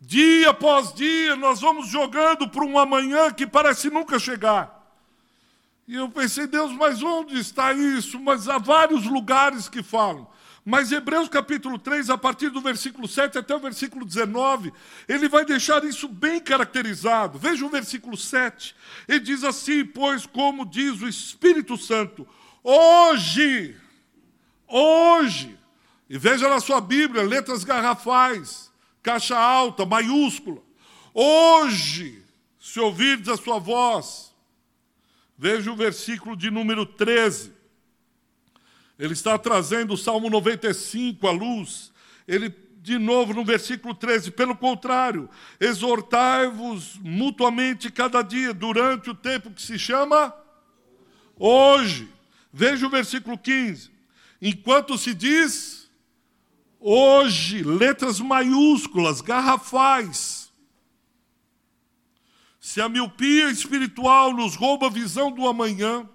Dia 0.03 0.49
após 0.49 0.91
dia, 0.95 1.35
nós 1.35 1.61
vamos 1.61 1.87
jogando 1.87 2.49
para 2.49 2.65
um 2.65 2.79
amanhã 2.79 3.31
que 3.31 3.45
parece 3.45 3.91
nunca 3.91 4.17
chegar. 4.17 4.81
E 5.87 5.93
eu 5.93 6.09
pensei, 6.09 6.47
Deus, 6.47 6.71
mas 6.71 7.03
onde 7.03 7.37
está 7.37 7.71
isso? 7.71 8.19
Mas 8.19 8.49
há 8.49 8.57
vários 8.57 9.05
lugares 9.05 9.69
que 9.69 9.83
falam. 9.83 10.27
Mas 10.65 10.91
Hebreus 10.91 11.29
capítulo 11.29 11.77
3, 11.77 12.09
a 12.09 12.17
partir 12.17 12.49
do 12.49 12.61
versículo 12.61 13.07
7 13.07 13.37
até 13.37 13.55
o 13.55 13.59
versículo 13.59 14.03
19, 14.03 14.73
ele 15.07 15.29
vai 15.29 15.45
deixar 15.45 15.83
isso 15.83 16.07
bem 16.07 16.39
caracterizado. 16.39 17.37
Veja 17.37 17.63
o 17.63 17.69
versículo 17.69 18.17
7. 18.17 18.75
Ele 19.07 19.19
diz 19.19 19.43
assim: 19.43 19.85
Pois, 19.85 20.25
como 20.25 20.65
diz 20.65 20.99
o 21.01 21.07
Espírito 21.07 21.77
Santo, 21.77 22.27
hoje, 22.63 23.75
hoje, 24.67 25.59
e 26.09 26.17
veja 26.17 26.49
na 26.49 26.59
sua 26.59 26.81
Bíblia, 26.81 27.23
letras 27.23 27.63
garrafais, 27.63 28.70
caixa 29.01 29.37
alta, 29.37 29.85
maiúscula. 29.85 30.61
Hoje, 31.13 32.23
se 32.59 32.79
ouvirdes 32.79 33.27
a 33.27 33.37
sua 33.37 33.59
voz, 33.59 34.33
veja 35.37 35.71
o 35.71 35.75
versículo 35.75 36.35
de 36.35 36.49
número 36.49 36.85
13. 36.85 37.51
Ele 38.97 39.13
está 39.13 39.37
trazendo 39.37 39.93
o 39.93 39.97
Salmo 39.97 40.29
95 40.29 41.27
à 41.27 41.31
luz. 41.31 41.91
Ele, 42.27 42.53
de 42.77 42.99
novo, 42.99 43.33
no 43.33 43.43
versículo 43.43 43.95
13, 43.95 44.29
pelo 44.31 44.55
contrário, 44.55 45.27
exortai-vos 45.59 46.99
mutuamente 47.01 47.91
cada 47.91 48.21
dia, 48.21 48.53
durante 48.53 49.09
o 49.09 49.15
tempo 49.15 49.51
que 49.51 49.61
se 49.61 49.79
chama 49.79 50.33
hoje. 51.35 52.07
Veja 52.53 52.85
o 52.85 52.89
versículo 52.89 53.37
15. 53.37 53.89
Enquanto 54.39 54.97
se 54.97 55.13
diz 55.13 55.80
hoje, 56.81 57.63
letras 57.63 58.19
maiúsculas, 58.19 59.21
garrafais. 59.21 60.51
Se 62.59 62.81
a 62.81 62.89
miopia 62.89 63.49
espiritual 63.49 64.33
nos 64.33 64.55
rouba 64.55 64.87
a 64.87 64.89
visão 64.89 65.31
do 65.31 65.47
amanhã, 65.47 66.07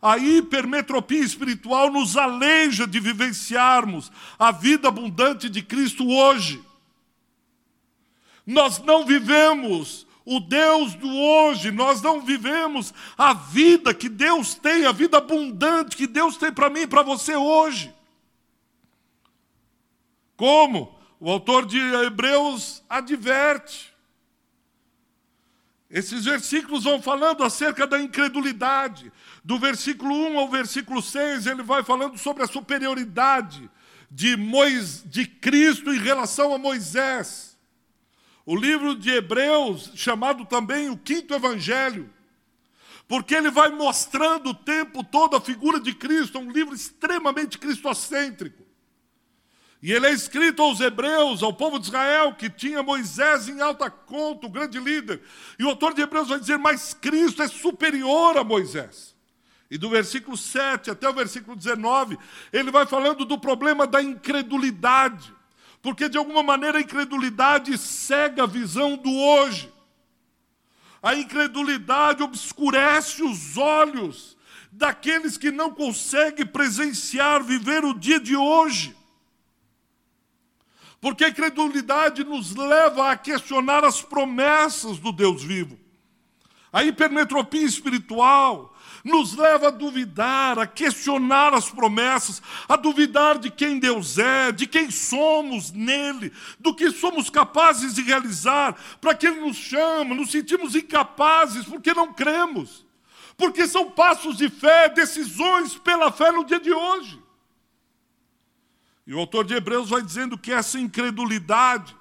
a 0.00 0.16
hipermetropia 0.16 1.20
espiritual 1.20 1.90
nos 1.90 2.16
aleija 2.16 2.86
de 2.86 3.00
vivenciarmos 3.00 4.10
a 4.38 4.50
vida 4.50 4.88
abundante 4.88 5.48
de 5.48 5.62
Cristo 5.62 6.08
hoje. 6.08 6.62
Nós 8.46 8.78
não 8.78 9.04
vivemos 9.04 10.06
o 10.24 10.40
Deus 10.40 10.94
do 10.94 11.08
hoje, 11.08 11.70
nós 11.70 12.00
não 12.00 12.20
vivemos 12.22 12.94
a 13.16 13.34
vida 13.34 13.92
que 13.92 14.08
Deus 14.08 14.54
tem, 14.54 14.86
a 14.86 14.92
vida 14.92 15.18
abundante 15.18 15.96
que 15.96 16.06
Deus 16.06 16.36
tem 16.36 16.52
para 16.52 16.70
mim 16.70 16.80
e 16.80 16.86
para 16.86 17.02
você 17.02 17.36
hoje. 17.36 17.92
Como? 20.40 20.98
O 21.20 21.30
autor 21.30 21.66
de 21.66 21.78
Hebreus 21.78 22.82
adverte. 22.88 23.94
Esses 25.90 26.24
versículos 26.24 26.84
vão 26.84 27.02
falando 27.02 27.44
acerca 27.44 27.86
da 27.86 28.00
incredulidade. 28.00 29.12
Do 29.44 29.58
versículo 29.58 30.14
1 30.14 30.38
ao 30.38 30.48
versículo 30.48 31.02
6, 31.02 31.46
ele 31.46 31.62
vai 31.62 31.84
falando 31.84 32.16
sobre 32.16 32.42
a 32.42 32.46
superioridade 32.46 33.70
de, 34.10 34.34
Mois, 34.34 35.04
de 35.04 35.26
Cristo 35.26 35.92
em 35.92 35.98
relação 35.98 36.54
a 36.54 36.58
Moisés. 36.58 37.58
O 38.46 38.56
livro 38.56 38.94
de 38.94 39.10
Hebreus, 39.10 39.92
chamado 39.94 40.46
também 40.46 40.88
o 40.88 40.96
quinto 40.96 41.34
evangelho, 41.34 42.08
porque 43.06 43.34
ele 43.34 43.50
vai 43.50 43.68
mostrando 43.68 44.48
o 44.48 44.54
tempo 44.54 45.04
todo 45.04 45.36
a 45.36 45.40
figura 45.40 45.78
de 45.78 45.92
Cristo, 45.92 46.38
é 46.38 46.40
um 46.40 46.50
livro 46.50 46.74
extremamente 46.74 47.58
cristocêntrico. 47.58 48.59
E 49.82 49.92
ele 49.92 50.06
é 50.06 50.12
escrito 50.12 50.60
aos 50.60 50.78
hebreus, 50.80 51.42
ao 51.42 51.54
povo 51.54 51.78
de 51.78 51.86
Israel, 51.86 52.34
que 52.34 52.50
tinha 52.50 52.82
Moisés 52.82 53.48
em 53.48 53.60
alta 53.62 53.90
conta, 53.90 54.46
o 54.46 54.50
grande 54.50 54.78
líder. 54.78 55.22
E 55.58 55.64
o 55.64 55.68
autor 55.68 55.94
de 55.94 56.02
Hebreus 56.02 56.28
vai 56.28 56.38
dizer: 56.38 56.58
Mas 56.58 56.92
Cristo 56.92 57.42
é 57.42 57.48
superior 57.48 58.36
a 58.36 58.44
Moisés. 58.44 59.16
E 59.70 59.78
do 59.78 59.88
versículo 59.88 60.36
7 60.36 60.90
até 60.90 61.08
o 61.08 61.14
versículo 61.14 61.56
19, 61.56 62.18
ele 62.52 62.70
vai 62.70 62.84
falando 62.84 63.24
do 63.24 63.38
problema 63.38 63.86
da 63.86 64.02
incredulidade. 64.02 65.32
Porque 65.80 66.08
de 66.08 66.18
alguma 66.18 66.42
maneira 66.42 66.78
a 66.78 66.82
incredulidade 66.82 67.78
cega 67.78 68.42
a 68.42 68.46
visão 68.46 68.96
do 68.96 69.10
hoje. 69.10 69.72
A 71.02 71.14
incredulidade 71.14 72.22
obscurece 72.22 73.22
os 73.22 73.56
olhos 73.56 74.36
daqueles 74.70 75.38
que 75.38 75.50
não 75.50 75.72
conseguem 75.72 76.44
presenciar, 76.44 77.42
viver 77.42 77.82
o 77.82 77.94
dia 77.94 78.20
de 78.20 78.36
hoje. 78.36 78.94
Porque 81.00 81.24
a 81.24 81.28
incredulidade 81.30 82.24
nos 82.24 82.54
leva 82.54 83.10
a 83.10 83.16
questionar 83.16 83.84
as 83.84 84.02
promessas 84.02 84.98
do 84.98 85.12
Deus 85.12 85.42
vivo. 85.42 85.78
A 86.72 86.84
hipermetropia 86.84 87.64
espiritual 87.64 88.76
nos 89.02 89.34
leva 89.34 89.68
a 89.68 89.70
duvidar, 89.70 90.58
a 90.58 90.66
questionar 90.66 91.54
as 91.54 91.70
promessas, 91.70 92.42
a 92.68 92.76
duvidar 92.76 93.38
de 93.38 93.50
quem 93.50 93.78
Deus 93.78 94.18
é, 94.18 94.52
de 94.52 94.66
quem 94.66 94.90
somos 94.90 95.72
nele, 95.72 96.32
do 96.58 96.74
que 96.74 96.90
somos 96.90 97.30
capazes 97.30 97.94
de 97.94 98.02
realizar, 98.02 98.76
para 99.00 99.14
que 99.14 99.26
Ele 99.26 99.40
nos 99.40 99.56
chama, 99.56 100.14
nos 100.14 100.30
sentimos 100.30 100.74
incapazes 100.74 101.64
porque 101.64 101.94
não 101.94 102.12
cremos, 102.12 102.84
porque 103.36 103.66
são 103.66 103.90
passos 103.90 104.36
de 104.36 104.48
fé, 104.48 104.88
decisões 104.88 105.76
pela 105.76 106.12
fé 106.12 106.30
no 106.30 106.44
dia 106.44 106.60
de 106.60 106.72
hoje. 106.72 107.18
E 109.10 109.12
o 109.12 109.18
autor 109.18 109.44
de 109.44 109.54
Hebreus 109.54 109.90
vai 109.90 110.00
dizendo 110.00 110.38
que 110.38 110.52
essa 110.52 110.78
incredulidade, 110.78 111.96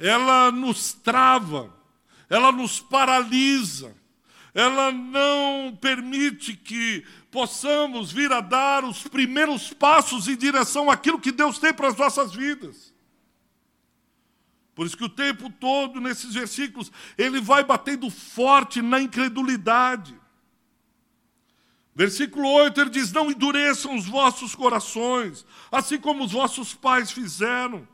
ela 0.00 0.50
nos 0.50 0.92
trava, 0.92 1.72
ela 2.28 2.50
nos 2.50 2.80
paralisa, 2.80 3.96
ela 4.52 4.90
não 4.90 5.78
permite 5.80 6.56
que 6.56 7.06
possamos 7.30 8.10
vir 8.10 8.32
a 8.32 8.40
dar 8.40 8.84
os 8.84 9.06
primeiros 9.06 9.72
passos 9.72 10.26
em 10.26 10.34
direção 10.34 10.90
àquilo 10.90 11.20
que 11.20 11.30
Deus 11.30 11.60
tem 11.60 11.72
para 11.72 11.86
as 11.86 11.96
nossas 11.96 12.34
vidas. 12.34 12.92
Por 14.74 14.86
isso 14.86 14.96
que 14.96 15.04
o 15.04 15.08
tempo 15.08 15.50
todo, 15.50 16.00
nesses 16.00 16.34
versículos, 16.34 16.90
ele 17.16 17.40
vai 17.40 17.62
batendo 17.62 18.10
forte 18.10 18.82
na 18.82 19.00
incredulidade. 19.00 20.20
Versículo 21.94 22.48
8 22.48 22.80
ele 22.80 22.90
diz: 22.90 23.12
Não 23.12 23.30
endureçam 23.30 23.94
os 23.94 24.06
vossos 24.06 24.54
corações, 24.54 25.44
assim 25.70 25.98
como 25.98 26.24
os 26.24 26.32
vossos 26.32 26.74
pais 26.74 27.10
fizeram. 27.10 27.86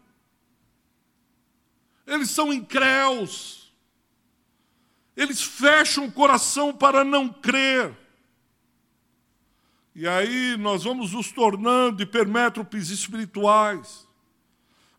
Eles 2.06 2.30
são 2.30 2.52
incréus, 2.52 3.72
eles 5.16 5.42
fecham 5.42 6.06
o 6.06 6.12
coração 6.12 6.72
para 6.72 7.04
não 7.04 7.28
crer. 7.28 7.94
E 9.94 10.06
aí 10.06 10.56
nós 10.56 10.84
vamos 10.84 11.12
nos 11.12 11.32
tornando 11.32 12.02
hipermétropes 12.02 12.90
espirituais. 12.90 14.06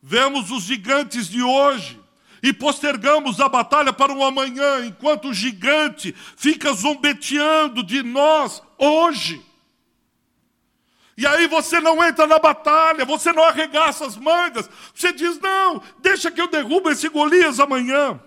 Vemos 0.03 0.51
os 0.51 0.63
gigantes 0.63 1.27
de 1.27 1.41
hoje, 1.41 1.99
e 2.41 2.53
postergamos 2.53 3.39
a 3.39 3.49
batalha 3.49 3.91
para 3.91 4.13
um 4.13 4.23
amanhã, 4.23 4.85
enquanto 4.85 5.29
o 5.29 5.33
gigante 5.33 6.15
fica 6.37 6.73
zombeteando 6.73 7.83
de 7.83 8.03
nós 8.03 8.61
hoje. 8.77 9.43
E 11.17 11.27
aí 11.27 11.47
você 11.47 11.81
não 11.81 12.01
entra 12.01 12.25
na 12.25 12.39
batalha, 12.39 13.03
você 13.03 13.33
não 13.33 13.43
arregaça 13.43 14.05
as 14.05 14.15
mangas, 14.15 14.69
você 14.95 15.11
diz: 15.11 15.37
não, 15.39 15.81
deixa 15.99 16.31
que 16.31 16.39
eu 16.39 16.47
derrubo 16.47 16.89
esse 16.89 17.09
Golias 17.09 17.59
amanhã. 17.59 18.17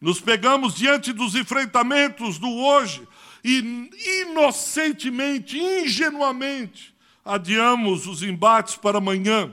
Nos 0.00 0.20
pegamos 0.20 0.74
diante 0.74 1.12
dos 1.12 1.34
enfrentamentos 1.34 2.38
do 2.38 2.48
hoje 2.48 3.08
e 3.42 3.90
inocentemente, 4.22 5.58
ingenuamente, 5.58 6.94
adiamos 7.24 8.06
os 8.06 8.22
embates 8.22 8.76
para 8.76 8.98
amanhã. 8.98 9.52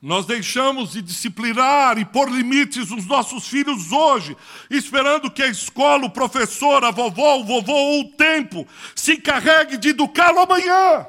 Nós 0.00 0.26
deixamos 0.26 0.92
de 0.92 1.00
disciplinar 1.00 1.98
e 1.98 2.04
pôr 2.04 2.30
limites 2.30 2.90
nos 2.90 3.06
nossos 3.06 3.48
filhos 3.48 3.90
hoje, 3.92 4.36
esperando 4.70 5.30
que 5.30 5.42
a 5.42 5.48
escola, 5.48 6.04
o 6.04 6.10
professor, 6.10 6.84
a 6.84 6.90
vovó, 6.90 7.38
o 7.38 7.44
vovô 7.44 7.72
ou 7.72 8.00
o 8.02 8.12
tempo 8.12 8.66
se 8.94 9.14
encarregue 9.14 9.78
de 9.78 9.88
educá-lo 9.90 10.40
amanhã. 10.40 11.06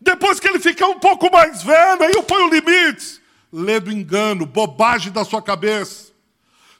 Depois 0.00 0.40
que 0.40 0.48
ele 0.48 0.58
ficar 0.58 0.86
um 0.86 0.98
pouco 0.98 1.30
mais 1.30 1.62
velho, 1.62 2.02
aí 2.02 2.12
eu 2.12 2.22
ponho 2.22 2.48
limites. 2.48 3.20
Lê 3.52 3.78
do 3.78 3.92
engano, 3.92 4.46
bobagem 4.46 5.12
da 5.12 5.24
sua 5.24 5.42
cabeça. 5.42 6.10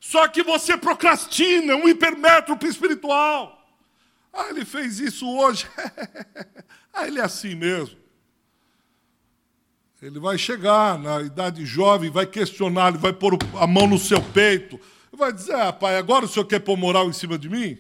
Só 0.01 0.27
que 0.27 0.43
você 0.43 0.79
procrastina, 0.79 1.77
um 1.77 1.87
hipermétrope 1.87 2.67
espiritual. 2.67 3.61
Ah, 4.33 4.49
ele 4.49 4.65
fez 4.65 4.99
isso 4.99 5.29
hoje. 5.29 5.67
ah, 6.95 7.07
ele 7.07 7.21
é 7.21 7.25
assim 7.25 7.55
mesmo. 7.55 8.00
Ele 10.03 10.19
vai 10.19 10.39
chegar 10.39 10.99
na 10.99 11.21
idade 11.21 11.67
jovem, 11.67 12.11
vai 12.11 12.27
questionar, 12.27 12.89
ele 12.89 12.99
vai 12.99 13.13
pôr 13.13 13.37
a 13.61 13.67
mão 13.67 13.87
no 13.87 13.99
seu 13.99 14.23
peito, 14.23 14.81
vai 15.13 15.33
dizer: 15.33 15.55
ah, 15.55 15.73
pai, 15.73 15.99
agora 15.99 16.25
o 16.25 16.29
senhor 16.29 16.47
quer 16.47 16.61
pôr 16.61 16.77
moral 16.77 17.09
em 17.09 17.13
cima 17.13 17.39
de 17.39 17.49
mim? 17.49 17.79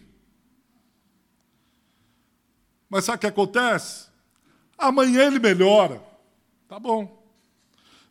Mas 2.90 3.06
sabe 3.06 3.16
o 3.16 3.20
que 3.20 3.26
acontece? 3.26 4.08
Amanhã 4.76 5.26
ele 5.26 5.38
melhora. 5.38 6.02
Tá 6.68 6.78
bom. 6.78 7.18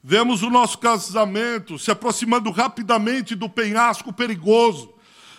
Vemos 0.02 0.42
o 0.42 0.50
nosso 0.50 0.78
casamento 0.78 1.78
se 1.78 1.92
aproximando 1.92 2.50
rapidamente 2.50 3.36
do 3.36 3.50
penhasco 3.50 4.14
perigoso. 4.14 4.94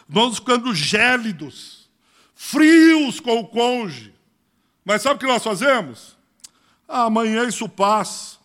Vamos 0.09 0.37
ficando 0.37 0.75
gélidos, 0.75 1.91
frios 2.35 3.19
com 3.19 3.41
o 3.41 3.49
cônjuge. 3.49 4.15
Mas 4.85 5.03
sabe 5.03 5.17
o 5.17 5.19
que 5.19 5.27
nós 5.27 5.43
fazemos? 5.43 6.17
Ah, 6.87 7.05
amanhã 7.05 7.49
isso 7.49 7.69
passa. 7.69 8.40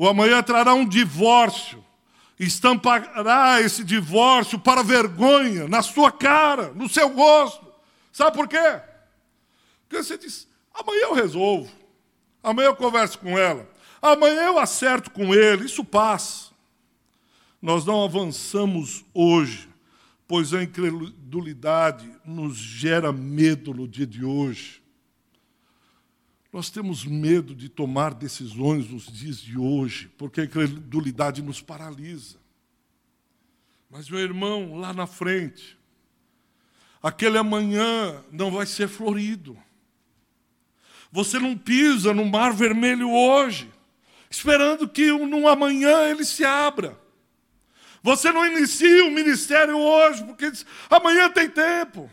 O 0.00 0.06
amanhã 0.06 0.40
trará 0.44 0.74
um 0.74 0.86
divórcio. 0.86 1.84
Estampará 2.38 3.60
esse 3.60 3.82
divórcio 3.82 4.56
para 4.56 4.80
vergonha 4.80 5.66
na 5.66 5.82
sua 5.82 6.12
cara, 6.12 6.72
no 6.72 6.88
seu 6.88 7.12
rosto. 7.12 7.66
Sabe 8.12 8.36
por 8.36 8.46
quê? 8.46 8.80
Porque 9.88 10.00
você 10.00 10.16
diz: 10.16 10.46
amanhã 10.72 11.00
eu 11.00 11.14
resolvo. 11.14 11.68
Amanhã 12.40 12.68
eu 12.68 12.76
converso 12.76 13.18
com 13.18 13.36
ela. 13.36 13.68
Amanhã 14.00 14.42
eu 14.42 14.60
acerto 14.60 15.10
com 15.10 15.34
ele, 15.34 15.64
isso 15.64 15.84
passa. 15.84 16.52
Nós 17.60 17.84
não 17.84 18.04
avançamos 18.04 19.04
hoje, 19.12 19.68
pois 20.28 20.54
a 20.54 20.62
incredulidade 20.62 22.08
nos 22.24 22.56
gera 22.56 23.12
medo 23.12 23.74
no 23.74 23.88
dia 23.88 24.06
de 24.06 24.24
hoje. 24.24 24.80
Nós 26.58 26.70
temos 26.70 27.04
medo 27.04 27.54
de 27.54 27.68
tomar 27.68 28.12
decisões 28.12 28.90
nos 28.90 29.04
dias 29.06 29.36
de 29.36 29.56
hoje, 29.56 30.10
porque 30.18 30.40
a 30.40 30.44
incredulidade 30.44 31.40
nos 31.40 31.60
paralisa. 31.60 32.36
Mas, 33.88 34.10
meu 34.10 34.18
irmão, 34.18 34.74
lá 34.74 34.92
na 34.92 35.06
frente, 35.06 35.78
aquele 37.00 37.38
amanhã 37.38 38.24
não 38.32 38.50
vai 38.50 38.66
ser 38.66 38.88
florido. 38.88 39.56
Você 41.12 41.38
não 41.38 41.56
pisa 41.56 42.12
no 42.12 42.24
mar 42.24 42.52
vermelho 42.52 43.08
hoje 43.08 43.70
esperando 44.28 44.88
que 44.88 45.12
num 45.12 45.46
amanhã 45.46 46.10
ele 46.10 46.24
se 46.24 46.44
abra. 46.44 46.98
Você 48.02 48.32
não 48.32 48.44
inicia 48.44 49.04
o 49.04 49.12
ministério 49.12 49.78
hoje, 49.78 50.24
porque 50.24 50.50
diz, 50.50 50.66
amanhã 50.90 51.30
tem 51.30 51.48
tempo. 51.48 52.10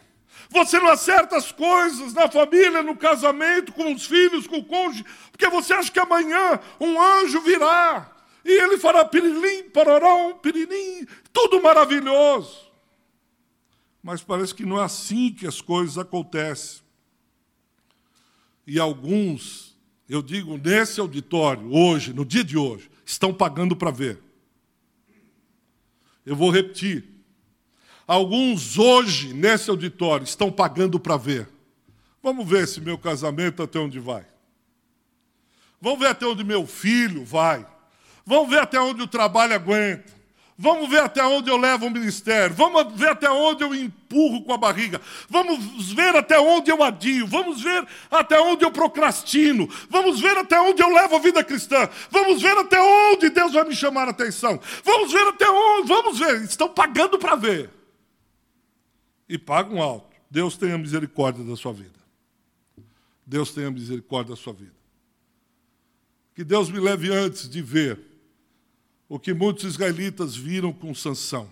Você 0.56 0.80
não 0.80 0.88
acerta 0.88 1.36
as 1.36 1.52
coisas 1.52 2.14
na 2.14 2.32
família, 2.32 2.82
no 2.82 2.96
casamento, 2.96 3.74
com 3.74 3.94
os 3.94 4.06
filhos, 4.06 4.48
com 4.48 4.60
o 4.60 4.64
cônjuge, 4.64 5.04
porque 5.30 5.50
você 5.50 5.74
acha 5.74 5.92
que 5.92 6.00
amanhã 6.00 6.60
um 6.80 7.00
anjo 7.00 7.42
virá 7.42 8.10
e 8.44 8.52
ele 8.52 8.78
fará 8.78 9.04
pirilim, 9.04 9.70
pararão, 9.70 10.38
pirilim, 10.38 11.06
tudo 11.34 11.62
maravilhoso. 11.62 12.72
Mas 14.02 14.24
parece 14.24 14.56
que 14.56 14.66
não 14.66 14.80
é 14.80 14.86
assim 14.86 15.34
que 15.34 15.46
as 15.46 15.60
coisas 15.60 15.98
acontecem. 15.98 16.82
E 18.66 18.80
alguns 18.80 19.76
eu 20.08 20.22
digo, 20.22 20.58
nesse 20.58 21.00
auditório, 21.02 21.74
hoje, 21.74 22.14
no 22.14 22.24
dia 22.24 22.44
de 22.44 22.58
hoje, 22.58 22.90
estão 23.06 23.34
pagando 23.34 23.76
para 23.76 23.92
ver. 23.92 24.22
Eu 26.26 26.36
vou 26.36 26.50
repetir. 26.50 27.15
Alguns 28.08 28.78
hoje, 28.78 29.34
nesse 29.34 29.70
auditório, 29.70 30.24
estão 30.24 30.52
pagando 30.52 31.00
para 31.00 31.18
ver. 31.18 31.50
Vamos 32.22 32.48
ver 32.48 32.68
se 32.68 32.80
meu 32.80 32.98
casamento 32.98 33.64
até 33.64 33.80
onde 33.80 34.00
vai. 34.00 34.26
Vamos 35.82 36.00
ver 36.00 36.08
até 36.08 36.26
onde 36.26 36.44
meu 36.44 36.66
filho 36.66 37.24
vai. 37.24 37.66
Vamos 38.26 38.50
ver 38.50 38.60
até 38.60 38.80
onde 38.80 39.02
o 39.02 39.08
trabalho 39.08 39.54
aguenta. 39.54 40.14
Vamos 40.58 40.90
ver 40.90 41.02
até 41.02 41.22
onde 41.24 41.50
eu 41.50 41.58
levo 41.58 41.88
o 41.88 41.92
ministério. 41.92 42.56
Vamos 42.56 42.98
ver 42.98 43.10
até 43.10 43.30
onde 43.30 43.64
eu 43.64 43.76
empurro 43.76 44.42
com 44.44 44.54
a 44.54 44.58
barriga. 44.58 45.02
Vamos 45.30 45.92
ver 45.92 46.16
até 46.16 46.40
onde 46.40 46.72
eu 46.72 46.82
adio. 46.82 47.28
Vamos 47.28 47.62
ver 47.62 47.86
até 48.10 48.40
onde 48.40 48.64
eu 48.64 48.72
procrastino. 48.72 49.70
Vamos 49.90 50.22
ver 50.22 50.38
até 50.38 50.60
onde 50.62 50.82
eu 50.82 50.90
levo 50.90 51.18
a 51.18 51.20
vida 51.20 51.44
cristã. 51.44 51.90
Vamos 52.10 52.42
ver 52.42 52.58
até 52.58 52.82
onde 52.82 53.30
Deus 53.30 53.52
vai 53.52 53.66
me 53.66 53.76
chamar 53.76 54.08
a 54.08 54.12
atenção. 54.12 54.60
Vamos 54.84 55.12
ver 55.12 55.28
até 55.28 55.50
onde. 55.50 55.90
Vamos 55.90 56.20
ver. 56.20 56.42
Estão 56.44 56.70
pagando 56.70 57.20
para 57.20 57.36
ver. 57.36 57.75
E 59.28 59.38
pagam 59.38 59.82
alto. 59.82 60.16
Deus 60.30 60.58
tenha 60.58 60.78
misericórdia 60.78 61.44
da 61.44 61.56
sua 61.56 61.74
vida. 61.74 62.00
Deus 63.26 63.52
tenha 63.52 63.72
misericórdia 63.72 64.36
da 64.36 64.42
sua 64.42 64.54
vida. 64.54 64.76
Que 66.36 66.44
Deus 66.44 66.70
me 66.70 66.80
leve 66.80 67.12
antes 67.12 67.50
de 67.50 67.62
ver 67.62 68.00
o 69.08 69.18
que 69.18 69.34
muitos 69.34 69.64
israelitas 69.64 70.36
viram 70.36 70.74
com 70.74 70.94
Sansão, 70.94 71.50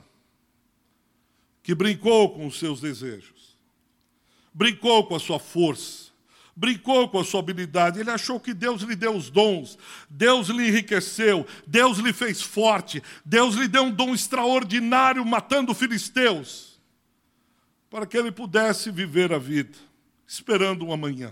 que 1.61 1.73
brincou 1.73 2.33
com 2.33 2.45
os 2.47 2.59
seus 2.59 2.81
desejos, 2.81 3.57
brincou 4.53 5.07
com 5.07 5.15
a 5.15 5.19
sua 5.19 5.39
força, 5.39 6.11
brincou 6.55 7.07
com 7.07 7.19
a 7.19 7.23
sua 7.23 7.39
habilidade. 7.39 7.99
Ele 7.99 8.11
achou 8.11 8.39
que 8.39 8.53
Deus 8.53 8.81
lhe 8.81 8.95
deu 8.95 9.15
os 9.15 9.29
dons, 9.29 9.77
Deus 10.09 10.49
lhe 10.49 10.67
enriqueceu, 10.67 11.47
Deus 11.65 11.99
lhe 11.99 12.11
fez 12.11 12.41
forte, 12.41 13.01
Deus 13.23 13.55
lhe 13.55 13.67
deu 13.67 13.83
um 13.83 13.91
dom 13.91 14.13
extraordinário 14.13 15.23
matando 15.23 15.73
filisteus, 15.73 16.72
para 17.93 18.07
que 18.07 18.17
ele 18.17 18.31
pudesse 18.31 18.89
viver 18.89 19.31
a 19.31 19.37
vida, 19.37 19.77
esperando 20.25 20.83
um 20.83 20.91
amanhã. 20.91 21.31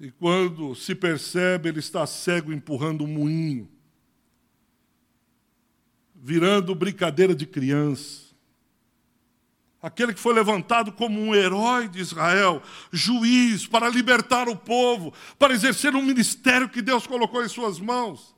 E 0.00 0.10
quando 0.10 0.74
se 0.74 0.96
percebe, 0.96 1.68
ele 1.68 1.78
está 1.78 2.04
cego 2.04 2.52
empurrando 2.52 3.04
um 3.04 3.06
moinho, 3.06 3.70
virando 6.12 6.74
brincadeira 6.74 7.36
de 7.36 7.46
criança. 7.46 8.34
Aquele 9.80 10.12
que 10.12 10.18
foi 10.18 10.34
levantado 10.34 10.90
como 10.90 11.20
um 11.20 11.32
herói 11.32 11.86
de 11.86 12.00
Israel, 12.00 12.60
juiz, 12.90 13.64
para 13.64 13.88
libertar 13.88 14.48
o 14.48 14.56
povo, 14.56 15.14
para 15.38 15.54
exercer 15.54 15.94
um 15.94 16.02
ministério 16.02 16.68
que 16.68 16.82
Deus 16.82 17.06
colocou 17.06 17.44
em 17.44 17.48
suas 17.48 17.78
mãos. 17.78 18.34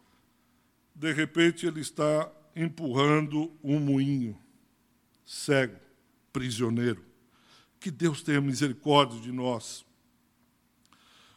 De 0.95 1.15
repente, 1.15 1.65
ele 1.65 1.81
está 1.81 2.31
empurrando 2.55 3.51
um 3.65 3.81
moinho, 3.81 4.44
cego, 5.25 5.77
prisioneiro. 6.33 7.05
Que 7.81 7.91
Deus 7.91 8.23
tenha 8.23 8.41
misericórdia 8.41 9.21
de 9.21 9.33
nós. 9.33 9.85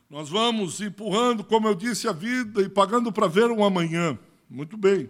Nós 0.10 0.30
vamos 0.30 0.80
empurrando, 0.80 1.44
como 1.44 1.68
eu 1.68 1.76
disse, 1.76 2.08
a 2.08 2.14
vida 2.14 2.62
e 2.62 2.70
pagando 2.70 3.12
para 3.12 3.28
ver 3.28 3.52
um 3.52 3.64
amanhã. 3.64 4.18
Muito 4.50 4.78
bem. 4.78 5.10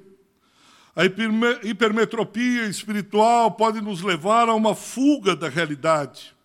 A 0.95 1.05
hipermetropia 1.05 2.65
espiritual 2.65 3.51
pode 3.51 3.79
nos 3.79 4.01
levar 4.01 4.49
a 4.49 4.55
uma 4.55 4.73
fuga 4.73 5.35
da 5.35 5.47
realidade. 5.47 6.35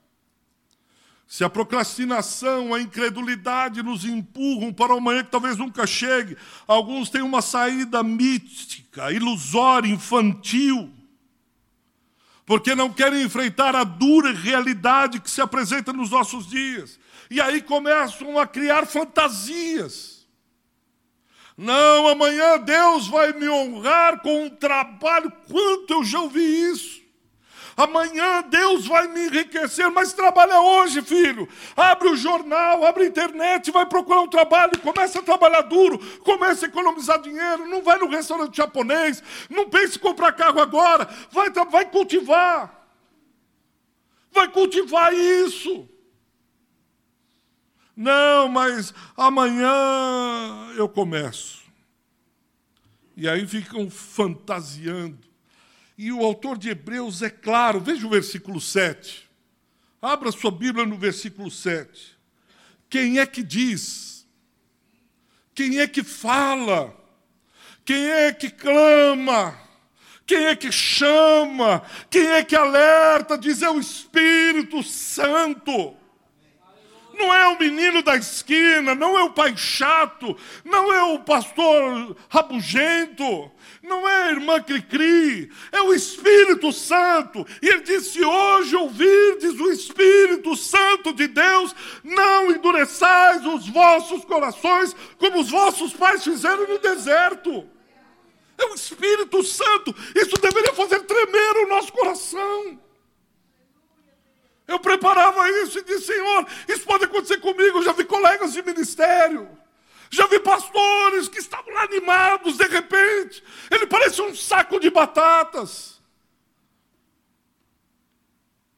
Se 1.26 1.42
a 1.42 1.48
procrastinação, 1.48 2.74
a 2.74 2.82
incredulidade 2.82 3.82
nos 3.82 4.04
empurram 4.04 4.70
para 4.70 4.92
o 4.92 4.98
amanhã 4.98 5.24
que 5.24 5.30
talvez 5.30 5.56
nunca 5.56 5.86
chegue, 5.86 6.36
alguns 6.66 7.08
têm 7.08 7.22
uma 7.22 7.40
saída 7.40 8.02
mística, 8.02 9.10
ilusória, 9.10 9.88
infantil, 9.88 10.92
porque 12.52 12.74
não 12.74 12.92
querem 12.92 13.22
enfrentar 13.22 13.74
a 13.74 13.82
dura 13.82 14.30
realidade 14.30 15.18
que 15.18 15.30
se 15.30 15.40
apresenta 15.40 15.90
nos 15.90 16.10
nossos 16.10 16.46
dias 16.46 17.00
e 17.30 17.40
aí 17.40 17.62
começam 17.62 18.38
a 18.38 18.46
criar 18.46 18.84
fantasias. 18.84 20.26
Não, 21.56 22.08
amanhã 22.08 22.58
Deus 22.58 23.08
vai 23.08 23.32
me 23.32 23.48
honrar 23.48 24.20
com 24.20 24.44
um 24.44 24.50
trabalho. 24.50 25.32
Quanto 25.48 25.94
eu 25.94 26.04
já 26.04 26.20
ouvi 26.20 26.42
isso? 26.42 27.01
Amanhã 27.76 28.42
Deus 28.42 28.86
vai 28.86 29.08
me 29.08 29.26
enriquecer, 29.26 29.90
mas 29.90 30.12
trabalha 30.12 30.60
hoje, 30.60 31.02
filho. 31.02 31.48
Abre 31.76 32.08
o 32.08 32.16
jornal, 32.16 32.84
abre 32.84 33.04
a 33.04 33.06
internet, 33.06 33.70
vai 33.70 33.86
procurar 33.86 34.20
um 34.20 34.28
trabalho, 34.28 34.78
começa 34.80 35.20
a 35.20 35.22
trabalhar 35.22 35.62
duro, 35.62 35.98
começa 36.20 36.66
a 36.66 36.68
economizar 36.68 37.20
dinheiro, 37.20 37.66
não 37.66 37.82
vai 37.82 37.98
no 37.98 38.08
restaurante 38.08 38.56
japonês, 38.56 39.22
não 39.48 39.68
pense 39.68 39.96
em 39.96 40.00
comprar 40.00 40.32
carro 40.32 40.60
agora, 40.60 41.08
vai, 41.30 41.50
vai 41.50 41.90
cultivar. 41.90 42.82
Vai 44.30 44.48
cultivar 44.48 45.12
isso. 45.12 45.88
Não, 47.94 48.48
mas 48.48 48.92
amanhã 49.16 49.70
eu 50.76 50.88
começo. 50.88 51.62
E 53.16 53.28
aí 53.28 53.46
ficam 53.46 53.90
fantasiando. 53.90 55.31
E 55.96 56.10
o 56.12 56.24
autor 56.24 56.56
de 56.56 56.70
Hebreus 56.70 57.22
é 57.22 57.30
claro, 57.30 57.80
veja 57.80 58.06
o 58.06 58.10
versículo 58.10 58.60
7. 58.60 59.28
Abra 60.00 60.32
sua 60.32 60.50
Bíblia 60.50 60.84
no 60.84 60.96
versículo 60.96 61.50
7. 61.50 62.18
Quem 62.88 63.18
é 63.18 63.26
que 63.26 63.42
diz? 63.42 64.26
Quem 65.54 65.78
é 65.78 65.86
que 65.86 66.02
fala? 66.02 66.96
Quem 67.84 68.10
é 68.10 68.32
que 68.32 68.50
clama? 68.50 69.58
Quem 70.26 70.46
é 70.46 70.56
que 70.56 70.72
chama? 70.72 71.82
Quem 72.10 72.26
é 72.28 72.42
que 72.42 72.56
alerta? 72.56 73.36
Diz 73.36 73.62
é 73.62 73.70
o 73.70 73.78
Espírito 73.78 74.82
Santo. 74.82 75.96
Não 77.14 77.32
é 77.32 77.46
o 77.48 77.58
menino 77.58 78.02
da 78.02 78.16
esquina, 78.16 78.94
não 78.94 79.18
é 79.18 79.22
o 79.22 79.32
pai 79.32 79.54
chato, 79.56 80.36
não 80.64 80.92
é 80.92 81.02
o 81.14 81.18
pastor 81.20 82.16
rabugento, 82.28 83.50
não 83.82 84.08
é 84.08 84.22
a 84.22 84.30
irmã 84.30 84.62
Cricri, 84.62 85.50
é 85.72 85.82
o 85.82 85.92
Espírito 85.92 86.72
Santo. 86.72 87.44
E 87.60 87.68
ele 87.68 87.82
disse: 87.82 88.24
Hoje 88.24 88.76
ouvirdes 88.76 89.58
o 89.58 89.70
Espírito 89.70 90.56
Santo 90.56 91.12
de 91.12 91.26
Deus, 91.26 91.74
não 92.04 92.50
endureçais 92.50 93.44
os 93.44 93.68
vossos 93.68 94.24
corações, 94.24 94.94
como 95.18 95.40
os 95.40 95.50
vossos 95.50 95.92
pais 95.92 96.22
fizeram 96.22 96.68
no 96.68 96.78
deserto. 96.78 97.68
É 98.56 98.66
o 98.66 98.74
Espírito 98.74 99.42
Santo. 99.42 99.94
Isso 100.14 100.36
deveria 100.40 100.72
fazer 100.74 101.00
tremer 101.00 101.64
o 101.64 101.68
nosso 101.68 101.92
coração. 101.92 102.80
Eu 104.68 104.78
preparava 104.78 105.50
isso 105.62 105.80
e 105.80 105.82
disse, 105.82 106.06
Senhor, 106.06 106.46
isso 106.68 106.84
pode 106.86 107.04
acontecer 107.04 107.38
comigo. 107.38 107.78
Eu 107.78 107.82
já 107.82 107.92
vi 107.92 108.04
colegas 108.04 108.52
de 108.52 108.62
ministério, 108.62 109.48
já 110.12 110.26
vi 110.26 110.38
pastores 110.38 111.26
que 111.26 111.38
estavam 111.38 111.72
lá 111.72 111.84
animados, 111.84 112.58
de 112.58 112.66
repente, 112.66 113.42
ele 113.70 113.86
parece 113.86 114.20
um 114.20 114.34
saco 114.34 114.78
de 114.78 114.90
batatas. 114.90 116.00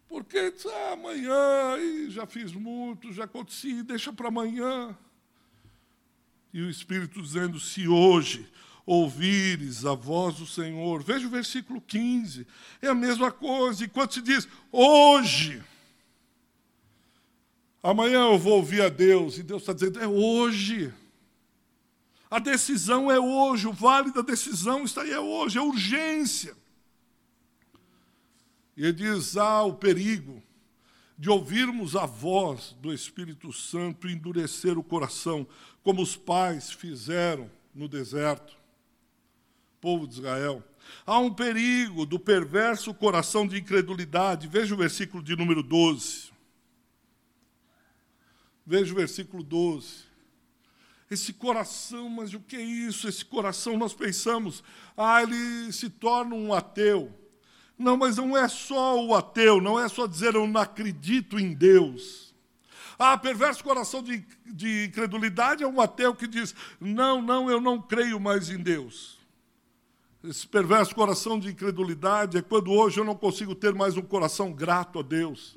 Porque 0.09 0.55
ah, 0.67 0.93
amanhã, 0.93 1.77
já 2.09 2.25
fiz 2.25 2.53
muito, 2.53 3.13
já 3.13 3.25
aconteci, 3.25 3.83
deixa 3.83 4.13
para 4.13 4.29
amanhã. 4.29 4.97
E 6.53 6.63
o 6.63 6.71
Espírito 6.71 7.21
dizendo: 7.21 7.59
se 7.59 7.89
hoje 7.89 8.49
ouvires 8.87 9.85
a 9.85 9.95
voz 9.95 10.37
do 10.37 10.47
Senhor. 10.47 11.03
Veja 11.03 11.27
o 11.27 11.31
versículo 11.31 11.81
15. 11.81 12.47
É 12.81 12.89
a 12.89 12.95
mesma 12.95 13.33
coisa. 13.33 13.85
Enquanto 13.85 14.15
se 14.15 14.23
diz, 14.23 14.47
hoje. 14.71 15.63
Amanhã 17.83 18.21
eu 18.31 18.39
vou 18.39 18.59
ouvir 18.59 18.83
a 18.83 18.89
Deus. 18.89 19.37
E 19.39 19.43
Deus 19.43 19.63
está 19.63 19.73
dizendo, 19.73 20.01
é 20.01 20.07
hoje. 20.07 20.93
A 22.35 22.41
decisão 22.41 23.13
é 23.13 23.21
hoje. 23.21 23.69
O 23.69 23.73
vale 23.73 24.13
da 24.13 24.21
decisão 24.21 24.83
está 24.83 25.03
aí, 25.03 25.13
é 25.13 25.21
hoje. 25.21 25.57
É 25.57 25.63
urgência. 25.63 26.57
E 28.77 28.83
ele 28.83 28.93
diz, 28.93 29.37
há 29.37 29.63
o 29.63 29.75
perigo 29.75 30.43
de 31.17 31.31
ouvirmos 31.31 31.95
a 31.95 32.07
voz 32.07 32.75
do 32.81 32.93
Espírito 32.93 33.53
Santo 33.53 34.09
endurecer 34.09 34.77
o 34.77 34.83
coração, 34.83 35.47
como 35.85 36.03
os 36.03 36.17
pais 36.17 36.73
fizeram 36.73 37.49
no 37.73 37.87
deserto 37.87 38.57
povo 39.81 40.05
de 40.05 40.15
Israel. 40.15 40.61
Há 41.07 41.21
um 41.21 41.33
perigo 41.33 42.05
do 42.05 42.19
perverso 42.19 42.93
coração 42.93 43.47
de 43.47 43.61
incredulidade. 43.61 44.49
Veja 44.49 44.75
o 44.75 44.79
versículo 44.79 45.23
de 45.23 45.37
número 45.37 45.63
12. 45.63 46.33
Veja 48.67 48.93
o 48.93 48.97
versículo 48.97 49.45
12. 49.45 50.14
Esse 51.15 51.33
coração, 51.33 52.09
mas 52.09 52.35
o 52.35 52.41
que 52.41 52.57
é 52.57 52.63
isso? 52.63 53.09
Esse 53.09 53.25
coração, 53.25 53.79
nós 53.79 53.95
pensamos, 53.95 54.65
ah, 54.97 55.23
ele 55.23 55.73
se 55.73 55.89
torna 55.89 56.35
um 56.35 56.53
ateu. 56.53 57.13
Não, 57.79 57.97
mas 57.97 58.17
não 58.17 58.37
é 58.37 58.49
só 58.49 59.01
o 59.01 59.15
ateu, 59.15 59.61
não 59.61 59.79
é 59.79 59.89
só 59.89 60.07
dizer 60.07 60.35
eu 60.35 60.47
não 60.47 60.61
acredito 60.61 61.39
em 61.39 61.55
Deus. 61.55 62.35
Ah, 62.99 63.17
perverso 63.17 63.63
coração 63.63 64.03
de, 64.03 64.25
de 64.45 64.87
incredulidade 64.87 65.63
é 65.63 65.67
um 65.67 65.81
ateu 65.81 66.15
que 66.15 66.27
diz: 66.27 66.55
não, 66.81 67.23
não, 67.23 67.49
eu 67.49 67.61
não 67.61 67.81
creio 67.81 68.19
mais 68.19 68.51
em 68.51 68.59
Deus. 68.59 69.19
Esse 70.23 70.47
perverso 70.47 70.95
coração 70.95 71.39
de 71.39 71.51
incredulidade 71.51 72.39
é 72.39 72.43
quando 72.43 72.73
hoje 72.73 72.99
eu 72.99 73.05
não 73.05 73.15
consigo 73.15 73.55
ter 73.55 73.73
mais 73.75 73.97
um 73.97 74.03
coração 74.03 74.53
grato 74.53 74.99
a 74.99 75.03
Deus. 75.03 75.57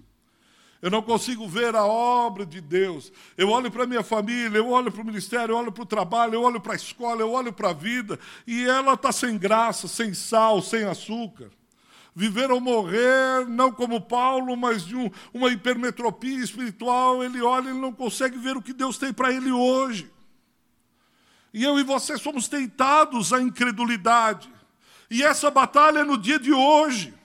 Eu 0.81 0.91
não 0.91 1.01
consigo 1.01 1.47
ver 1.47 1.75
a 1.75 1.85
obra 1.85 2.45
de 2.45 2.61
Deus. 2.61 3.11
Eu 3.35 3.49
olho 3.49 3.71
para 3.71 3.83
a 3.83 3.87
minha 3.87 4.03
família, 4.03 4.57
eu 4.57 4.69
olho 4.69 4.91
para 4.91 5.01
o 5.01 5.05
ministério, 5.05 5.53
eu 5.53 5.57
olho 5.57 5.71
para 5.71 5.83
o 5.83 5.87
trabalho, 5.87 6.35
eu 6.35 6.43
olho 6.43 6.61
para 6.61 6.73
a 6.73 6.75
escola, 6.75 7.21
eu 7.21 7.31
olho 7.31 7.51
para 7.51 7.69
a 7.69 7.73
vida, 7.73 8.19
e 8.45 8.63
ela 8.65 8.93
está 8.93 9.11
sem 9.11 9.37
graça, 9.37 9.87
sem 9.87 10.13
sal, 10.13 10.61
sem 10.61 10.83
açúcar. 10.83 11.49
Viver 12.15 12.51
ou 12.51 12.59
morrer, 12.59 13.47
não 13.47 13.71
como 13.71 14.01
Paulo, 14.01 14.55
mas 14.55 14.85
de 14.85 14.95
um, 14.95 15.09
uma 15.33 15.49
hipermetropia 15.49 16.43
espiritual, 16.43 17.23
ele 17.23 17.41
olha 17.41 17.69
e 17.69 17.73
não 17.73 17.91
consegue 17.91 18.37
ver 18.37 18.55
o 18.57 18.61
que 18.61 18.73
Deus 18.73 18.97
tem 18.97 19.13
para 19.13 19.31
ele 19.31 19.51
hoje. 19.51 20.11
E 21.53 21.63
eu 21.63 21.79
e 21.79 21.83
você 21.83 22.17
somos 22.17 22.47
tentados 22.47 23.33
à 23.33 23.41
incredulidade. 23.41 24.49
E 25.09 25.23
essa 25.23 25.49
batalha 25.49 25.99
é 25.99 26.03
no 26.03 26.17
dia 26.17 26.37
de 26.37 26.53
hoje. 26.53 27.16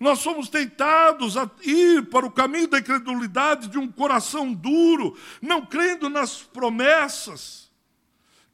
Nós 0.00 0.20
somos 0.20 0.48
tentados 0.48 1.36
a 1.36 1.48
ir 1.62 2.06
para 2.06 2.24
o 2.24 2.30
caminho 2.30 2.66
da 2.66 2.78
incredulidade 2.78 3.68
de 3.68 3.78
um 3.78 3.86
coração 3.86 4.50
duro, 4.50 5.14
não 5.42 5.60
crendo 5.66 6.08
nas 6.08 6.38
promessas, 6.38 7.70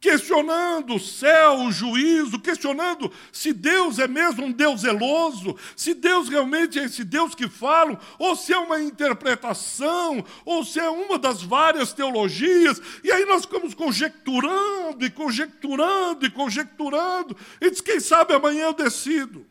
questionando 0.00 0.96
o 0.96 1.00
céu, 1.00 1.60
o 1.60 1.70
juízo, 1.70 2.40
questionando 2.40 3.12
se 3.30 3.52
Deus 3.52 4.00
é 4.00 4.08
mesmo 4.08 4.44
um 4.44 4.50
Deus 4.50 4.80
zeloso, 4.80 5.56
se 5.76 5.94
Deus 5.94 6.28
realmente 6.28 6.80
é 6.80 6.84
esse 6.84 7.04
Deus 7.04 7.32
que 7.32 7.48
fala, 7.48 7.96
ou 8.18 8.34
se 8.34 8.52
é 8.52 8.58
uma 8.58 8.82
interpretação, 8.82 10.24
ou 10.44 10.64
se 10.64 10.80
é 10.80 10.90
uma 10.90 11.16
das 11.16 11.44
várias 11.44 11.92
teologias, 11.92 12.82
e 13.04 13.12
aí 13.12 13.24
nós 13.24 13.42
ficamos 13.42 13.72
conjecturando 13.72 15.06
e 15.06 15.10
conjecturando 15.10 16.26
e 16.26 16.30
conjecturando, 16.30 17.36
e 17.60 17.70
diz: 17.70 17.80
quem 17.80 18.00
sabe 18.00 18.34
amanhã 18.34 18.64
eu 18.64 18.74
decido. 18.74 19.46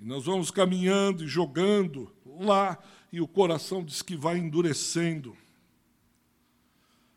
E 0.00 0.04
nós 0.04 0.24
vamos 0.24 0.50
caminhando 0.50 1.24
e 1.24 1.28
jogando 1.28 2.10
lá, 2.24 2.78
e 3.12 3.20
o 3.20 3.28
coração 3.28 3.84
diz 3.84 4.00
que 4.00 4.16
vai 4.16 4.38
endurecendo. 4.38 5.36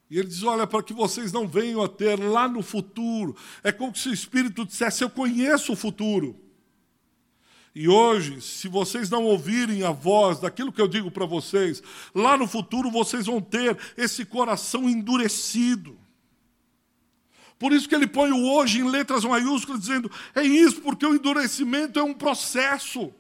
E 0.10 0.20
ele 0.20 0.28
diz: 0.28 0.44
Olha, 0.44 0.68
para 0.68 0.84
que 0.84 0.94
vocês 0.94 1.32
não 1.32 1.48
venham 1.48 1.82
a 1.82 1.88
ter 1.88 2.20
lá 2.20 2.48
no 2.48 2.62
futuro. 2.62 3.36
É 3.64 3.72
como 3.72 3.96
se 3.96 4.10
o 4.10 4.14
Espírito 4.14 4.66
dissesse: 4.66 5.04
Eu 5.04 5.10
conheço 5.10 5.74
o 5.74 5.76
futuro. 5.78 6.40
E 7.74 7.88
hoje, 7.88 8.40
se 8.40 8.68
vocês 8.68 9.10
não 9.10 9.24
ouvirem 9.24 9.84
a 9.84 9.92
voz 9.92 10.40
daquilo 10.40 10.72
que 10.72 10.82
eu 10.82 10.88
digo 10.88 11.10
para 11.10 11.26
vocês, 11.26 11.82
lá 12.14 12.38
no 12.38 12.48
futuro 12.48 12.92
vocês 12.92 13.26
vão 13.26 13.42
ter 13.42 13.76
esse 13.98 14.26
coração 14.26 14.88
endurecido. 14.88 15.98
Por 17.64 17.72
isso 17.72 17.88
que 17.88 17.96
ele 17.96 18.08
põe 18.08 18.30
o 18.30 18.44
hoje 18.44 18.82
em 18.82 18.90
letras 18.90 19.24
maiúsculas, 19.24 19.80
dizendo: 19.80 20.12
é 20.36 20.44
isso, 20.44 20.82
porque 20.82 21.06
o 21.06 21.16
endurecimento 21.16 21.98
é 21.98 22.04
um 22.04 22.14
processo. 22.14 23.14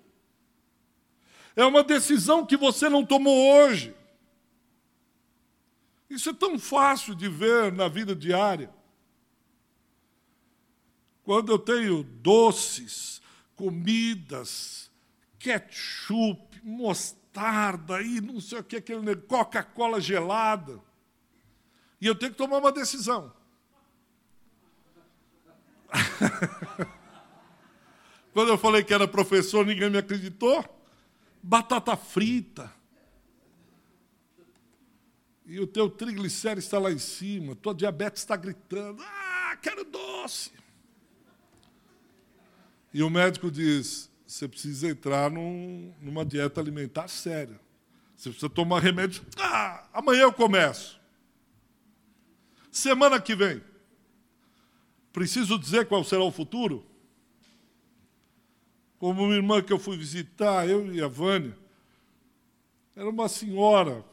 É 1.56 1.64
uma 1.64 1.82
decisão 1.82 2.46
que 2.46 2.58
você 2.58 2.90
não 2.90 3.06
tomou 3.06 3.54
hoje. 3.54 3.96
Isso 6.10 6.30
é 6.30 6.34
tão 6.34 6.60
fácil 6.60 7.16
de 7.16 7.30
ver 7.30 7.72
na 7.72 7.88
vida 7.88 8.14
diária. 8.14 8.70
Quando 11.24 11.50
eu 11.50 11.58
tenho 11.58 12.04
doces, 12.04 13.22
comidas, 13.56 14.92
ketchup, 15.40 16.60
mostarda 16.62 18.02
e 18.02 18.20
não 18.20 18.42
sei 18.42 18.60
o 18.60 18.64
que, 18.66 18.76
aquele 18.76 19.16
Coca-Cola 19.16 20.02
gelada, 20.02 20.82
e 22.02 22.08
eu 22.08 22.14
tenho 22.14 22.34
que 22.34 22.38
tomar 22.38 22.58
uma 22.58 22.74
decisão. 22.74 23.42
Quando 28.34 28.50
eu 28.50 28.58
falei 28.58 28.84
que 28.84 28.94
era 28.94 29.08
professor, 29.08 29.66
ninguém 29.66 29.90
me 29.90 29.98
acreditou. 29.98 30.62
Batata 31.42 31.96
frita 31.96 32.70
e 35.46 35.60
o 35.60 35.68
teu 35.68 35.90
triglicérido 35.90 36.60
está 36.60 36.80
lá 36.80 36.92
em 36.92 36.98
cima, 36.98 37.56
tua 37.56 37.74
diabetes 37.74 38.22
está 38.22 38.36
gritando, 38.36 39.04
ah, 39.04 39.58
quero 39.62 39.84
doce. 39.84 40.52
E 42.94 43.04
o 43.04 43.10
médico 43.10 43.52
diz, 43.52 44.10
você 44.26 44.48
precisa 44.48 44.90
entrar 44.90 45.30
num, 45.30 45.94
numa 46.00 46.24
dieta 46.24 46.62
alimentar 46.62 47.08
séria. 47.08 47.60
Você 48.16 48.30
precisa 48.30 48.50
tomar 48.50 48.80
remédio. 48.80 49.26
Ah, 49.38 49.86
amanhã 49.92 50.22
eu 50.22 50.34
começo. 50.34 51.00
Semana 52.72 53.20
que 53.20 53.36
vem. 53.36 53.62
Preciso 55.14 55.58
dizer 55.58 55.88
qual 55.88 56.04
será 56.04 56.24
o 56.24 56.32
futuro? 56.32 56.86
Como 59.00 59.24
uma 59.24 59.34
irmã 59.34 59.62
que 59.62 59.72
eu 59.72 59.80
fui 59.80 59.96
visitar, 59.96 60.68
eu 60.68 60.94
e 60.94 61.02
a 61.02 61.08
Vânia, 61.08 61.56
era 62.96 63.10
uma 63.10 63.30
senhora 63.30 64.04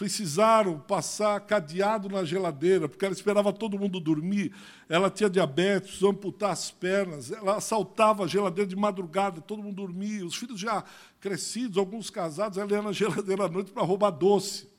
precisaram 0.00 0.80
passar 0.80 1.38
cadeado 1.40 2.08
na 2.08 2.24
geladeira, 2.24 2.88
porque 2.88 3.04
ela 3.04 3.12
esperava 3.12 3.52
todo 3.52 3.78
mundo 3.78 4.00
dormir. 4.00 4.50
Ela 4.88 5.10
tinha 5.10 5.28
diabetes, 5.28 6.02
amputar 6.02 6.52
as 6.52 6.70
pernas, 6.70 7.30
ela 7.30 7.56
assaltava 7.56 8.24
a 8.24 8.26
geladeira 8.26 8.66
de 8.66 8.74
madrugada, 8.74 9.42
todo 9.42 9.62
mundo 9.62 9.76
dormia. 9.76 10.24
Os 10.24 10.36
filhos 10.36 10.58
já 10.58 10.82
crescidos, 11.20 11.76
alguns 11.76 12.08
casados, 12.08 12.56
ela 12.56 12.72
ia 12.72 12.80
na 12.80 12.92
geladeira 12.92 13.44
à 13.44 13.48
noite 13.50 13.72
para 13.72 13.82
roubar 13.82 14.10
doce. 14.10 14.69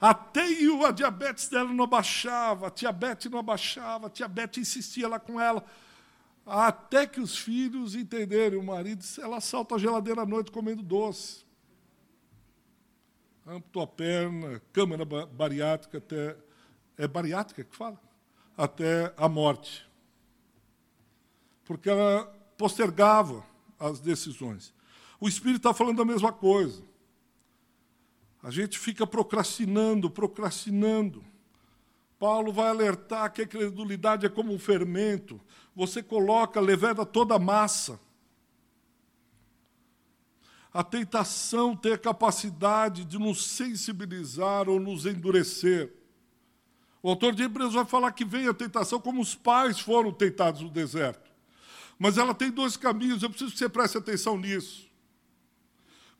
Até 0.00 0.42
a 0.86 0.90
diabetes 0.90 1.48
dela 1.48 1.72
não 1.72 1.84
abaixava, 1.84 2.66
a 2.66 2.70
diabetes 2.70 3.30
não 3.30 3.38
abaixava, 3.38 4.06
a 4.06 4.10
diabetes 4.10 4.68
insistia 4.68 5.08
lá 5.08 5.18
com 5.18 5.40
ela. 5.40 5.64
Até 6.46 7.06
que 7.06 7.20
os 7.20 7.38
filhos 7.38 7.94
entenderem, 7.94 8.58
o 8.58 8.62
marido, 8.62 9.02
ela 9.18 9.38
assalta 9.38 9.76
a 9.76 9.78
geladeira 9.78 10.22
à 10.22 10.26
noite 10.26 10.50
comendo 10.50 10.82
doce. 10.82 11.44
amputou 13.46 13.82
a 13.82 13.86
perna, 13.86 14.60
câmara 14.72 15.04
bariátrica 15.04 15.98
até. 15.98 16.36
É 16.96 17.08
bariátrica 17.08 17.64
que 17.64 17.74
fala? 17.74 17.98
Até 18.56 19.12
a 19.16 19.28
morte. 19.28 19.88
Porque 21.64 21.88
ela 21.88 22.26
postergava 22.56 23.44
as 23.78 23.98
decisões. 24.00 24.72
O 25.18 25.26
Espírito 25.26 25.56
está 25.56 25.72
falando 25.72 26.02
a 26.02 26.04
mesma 26.04 26.32
coisa. 26.32 26.82
A 28.44 28.50
gente 28.50 28.78
fica 28.78 29.06
procrastinando, 29.06 30.10
procrastinando. 30.10 31.24
Paulo 32.18 32.52
vai 32.52 32.68
alertar 32.68 33.32
que 33.32 33.40
a 33.40 33.46
credulidade 33.46 34.26
é 34.26 34.28
como 34.28 34.52
um 34.52 34.58
fermento. 34.58 35.40
Você 35.74 36.02
coloca, 36.02 36.60
leveda 36.60 37.06
toda 37.06 37.36
a 37.36 37.38
massa. 37.38 37.98
A 40.70 40.84
tentação 40.84 41.74
tem 41.74 41.94
a 41.94 41.98
capacidade 41.98 43.06
de 43.06 43.18
nos 43.18 43.46
sensibilizar 43.46 44.68
ou 44.68 44.78
nos 44.78 45.06
endurecer. 45.06 45.94
O 47.02 47.08
autor 47.08 47.34
de 47.34 47.44
Hebreus 47.44 47.72
vai 47.72 47.86
falar 47.86 48.12
que 48.12 48.26
vem 48.26 48.46
a 48.46 48.52
tentação 48.52 49.00
como 49.00 49.22
os 49.22 49.34
pais 49.34 49.80
foram 49.80 50.12
tentados 50.12 50.60
no 50.60 50.68
deserto. 50.68 51.30
Mas 51.98 52.18
ela 52.18 52.34
tem 52.34 52.50
dois 52.50 52.76
caminhos, 52.76 53.22
eu 53.22 53.30
preciso 53.30 53.52
que 53.52 53.58
você 53.58 53.70
preste 53.70 53.96
atenção 53.96 54.36
nisso. 54.36 54.92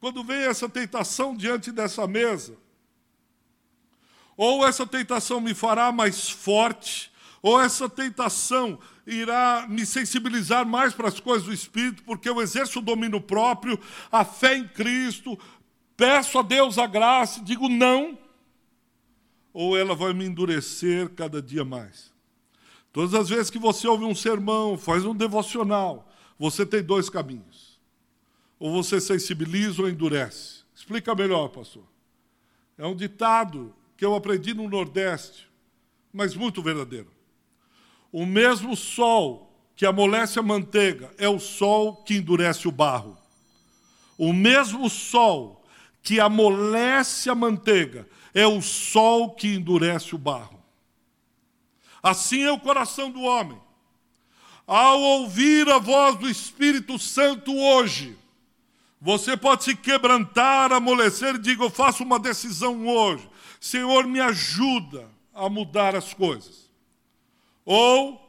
Quando 0.04 0.22
vem 0.22 0.42
essa 0.42 0.68
tentação 0.68 1.34
diante 1.34 1.72
dessa 1.72 2.06
mesa, 2.06 2.58
ou 4.36 4.68
essa 4.68 4.86
tentação 4.86 5.40
me 5.40 5.54
fará 5.54 5.90
mais 5.90 6.28
forte, 6.28 7.10
ou 7.40 7.58
essa 7.58 7.88
tentação 7.88 8.78
irá 9.06 9.64
me 9.66 9.86
sensibilizar 9.86 10.66
mais 10.66 10.92
para 10.92 11.08
as 11.08 11.18
coisas 11.18 11.46
do 11.46 11.54
Espírito, 11.54 12.02
porque 12.02 12.28
eu 12.28 12.42
exerço 12.42 12.80
o 12.80 12.82
domínio 12.82 13.18
próprio, 13.18 13.80
a 14.12 14.26
fé 14.26 14.58
em 14.58 14.68
Cristo, 14.68 15.38
peço 15.96 16.38
a 16.38 16.42
Deus 16.42 16.76
a 16.76 16.86
graça, 16.86 17.40
digo 17.40 17.66
não, 17.70 18.18
ou 19.54 19.74
ela 19.74 19.94
vai 19.94 20.12
me 20.12 20.26
endurecer 20.26 21.08
cada 21.14 21.40
dia 21.40 21.64
mais. 21.64 22.12
Todas 22.92 23.14
as 23.14 23.30
vezes 23.30 23.48
que 23.48 23.58
você 23.58 23.88
ouve 23.88 24.04
um 24.04 24.14
sermão, 24.14 24.76
faz 24.76 25.06
um 25.06 25.14
devocional, 25.14 26.06
você 26.38 26.66
tem 26.66 26.82
dois 26.82 27.08
caminhos. 27.08 27.53
Ou 28.64 28.72
você 28.72 28.98
sensibiliza 28.98 29.82
ou 29.82 29.90
endurece. 29.90 30.60
Explica 30.74 31.14
melhor, 31.14 31.48
pastor. 31.48 31.84
É 32.78 32.86
um 32.86 32.96
ditado 32.96 33.74
que 33.94 34.02
eu 34.02 34.14
aprendi 34.14 34.54
no 34.54 34.66
Nordeste, 34.70 35.46
mas 36.10 36.34
muito 36.34 36.62
verdadeiro. 36.62 37.10
O 38.10 38.24
mesmo 38.24 38.74
sol 38.74 39.54
que 39.76 39.84
amolece 39.84 40.38
a 40.38 40.42
manteiga 40.42 41.12
é 41.18 41.28
o 41.28 41.38
sol 41.38 41.96
que 42.04 42.14
endurece 42.14 42.66
o 42.66 42.72
barro. 42.72 43.18
O 44.16 44.32
mesmo 44.32 44.88
sol 44.88 45.62
que 46.02 46.18
amolece 46.18 47.28
a 47.28 47.34
manteiga 47.34 48.08
é 48.32 48.46
o 48.46 48.62
sol 48.62 49.34
que 49.34 49.48
endurece 49.48 50.14
o 50.14 50.18
barro. 50.18 50.58
Assim 52.02 52.44
é 52.44 52.50
o 52.50 52.58
coração 52.58 53.10
do 53.10 53.20
homem. 53.20 53.60
Ao 54.66 54.98
ouvir 54.98 55.68
a 55.68 55.76
voz 55.76 56.16
do 56.16 56.30
Espírito 56.30 56.98
Santo 56.98 57.54
hoje, 57.54 58.23
você 59.00 59.36
pode 59.36 59.64
se 59.64 59.74
quebrantar, 59.76 60.72
amolecer 60.72 61.34
e 61.34 61.38
diga: 61.38 61.64
Eu 61.64 61.70
faço 61.70 62.02
uma 62.02 62.18
decisão 62.18 62.86
hoje. 62.86 63.28
Senhor, 63.60 64.06
me 64.06 64.20
ajuda 64.20 65.08
a 65.34 65.48
mudar 65.48 65.94
as 65.94 66.14
coisas. 66.14 66.70
Ou 67.64 68.20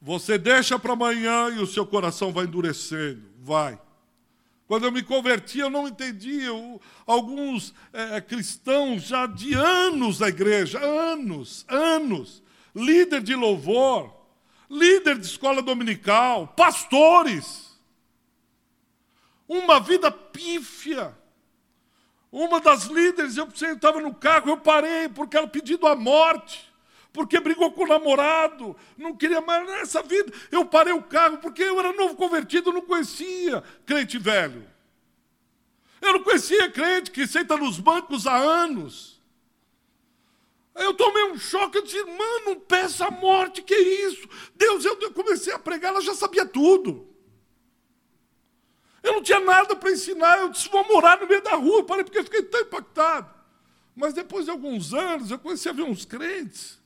você 0.00 0.36
deixa 0.36 0.78
para 0.78 0.92
amanhã 0.92 1.48
e 1.48 1.58
o 1.58 1.66
seu 1.66 1.86
coração 1.86 2.32
vai 2.32 2.44
endurecendo. 2.44 3.22
Vai. 3.40 3.78
Quando 4.66 4.84
eu 4.84 4.92
me 4.92 5.02
converti, 5.02 5.58
eu 5.58 5.70
não 5.70 5.86
entendia. 5.86 6.48
alguns 7.06 7.74
é, 7.92 8.20
cristãos 8.20 9.02
já 9.02 9.26
de 9.26 9.54
anos 9.54 10.18
da 10.18 10.28
igreja, 10.28 10.78
anos, 10.78 11.64
anos, 11.68 12.42
líder 12.74 13.22
de 13.22 13.34
louvor, 13.34 14.12
líder 14.70 15.18
de 15.18 15.26
escola 15.26 15.62
dominical, 15.62 16.48
pastores. 16.48 17.63
Uma 19.48 19.80
vida 19.80 20.10
pífia. 20.10 21.16
Uma 22.30 22.60
das 22.60 22.84
líderes, 22.84 23.36
eu 23.36 23.48
estava 23.48 24.00
no 24.00 24.14
carro, 24.14 24.50
eu 24.50 24.56
parei 24.56 25.08
porque 25.08 25.36
ela 25.36 25.46
pedindo 25.46 25.86
a 25.86 25.94
morte 25.94 26.74
porque 27.14 27.38
brigou 27.38 27.70
com 27.70 27.84
o 27.84 27.86
namorado, 27.86 28.76
não 28.98 29.16
queria 29.16 29.40
mais 29.40 29.64
nessa 29.64 30.02
vida. 30.02 30.32
Eu 30.50 30.66
parei 30.66 30.92
o 30.92 31.00
carro 31.00 31.38
porque 31.38 31.62
eu 31.62 31.78
era 31.78 31.92
novo 31.92 32.16
convertido, 32.16 32.72
não 32.72 32.80
conhecia 32.80 33.62
crente 33.86 34.18
velho. 34.18 34.66
Eu 36.02 36.14
não 36.14 36.24
conhecia 36.24 36.68
crente 36.68 37.12
que 37.12 37.24
senta 37.24 37.56
nos 37.56 37.78
bancos 37.78 38.26
há 38.26 38.36
anos. 38.36 39.22
Eu 40.74 40.92
tomei 40.92 41.22
um 41.30 41.38
choque, 41.38 41.78
eu 41.78 41.82
disse, 41.82 42.02
mano, 42.02 42.56
peça 42.62 43.06
a 43.06 43.10
morte, 43.12 43.62
que 43.62 43.76
isso? 43.76 44.28
Deus, 44.56 44.84
eu 44.84 45.12
comecei 45.12 45.52
a 45.52 45.58
pregar, 45.58 45.92
ela 45.92 46.00
já 46.00 46.16
sabia 46.16 46.44
tudo. 46.44 47.13
Eu 49.04 49.12
não 49.12 49.22
tinha 49.22 49.38
nada 49.38 49.76
para 49.76 49.92
ensinar, 49.92 50.38
eu 50.38 50.48
disse, 50.48 50.68
vou 50.68 50.84
morar 50.88 51.20
no 51.20 51.28
meio 51.28 51.42
da 51.42 51.54
rua, 51.54 51.78
eu 51.78 51.84
parei 51.84 52.02
porque 52.02 52.18
eu 52.18 52.24
fiquei 52.24 52.42
tão 52.42 52.62
impactado. 52.62 53.32
Mas 53.94 54.12
depois 54.12 54.46
de 54.46 54.50
alguns 54.50 54.92
anos, 54.92 55.30
eu 55.30 55.38
comecei 55.38 55.70
a 55.70 55.74
ver 55.74 55.82
uns 55.82 56.04
crentes 56.04 56.82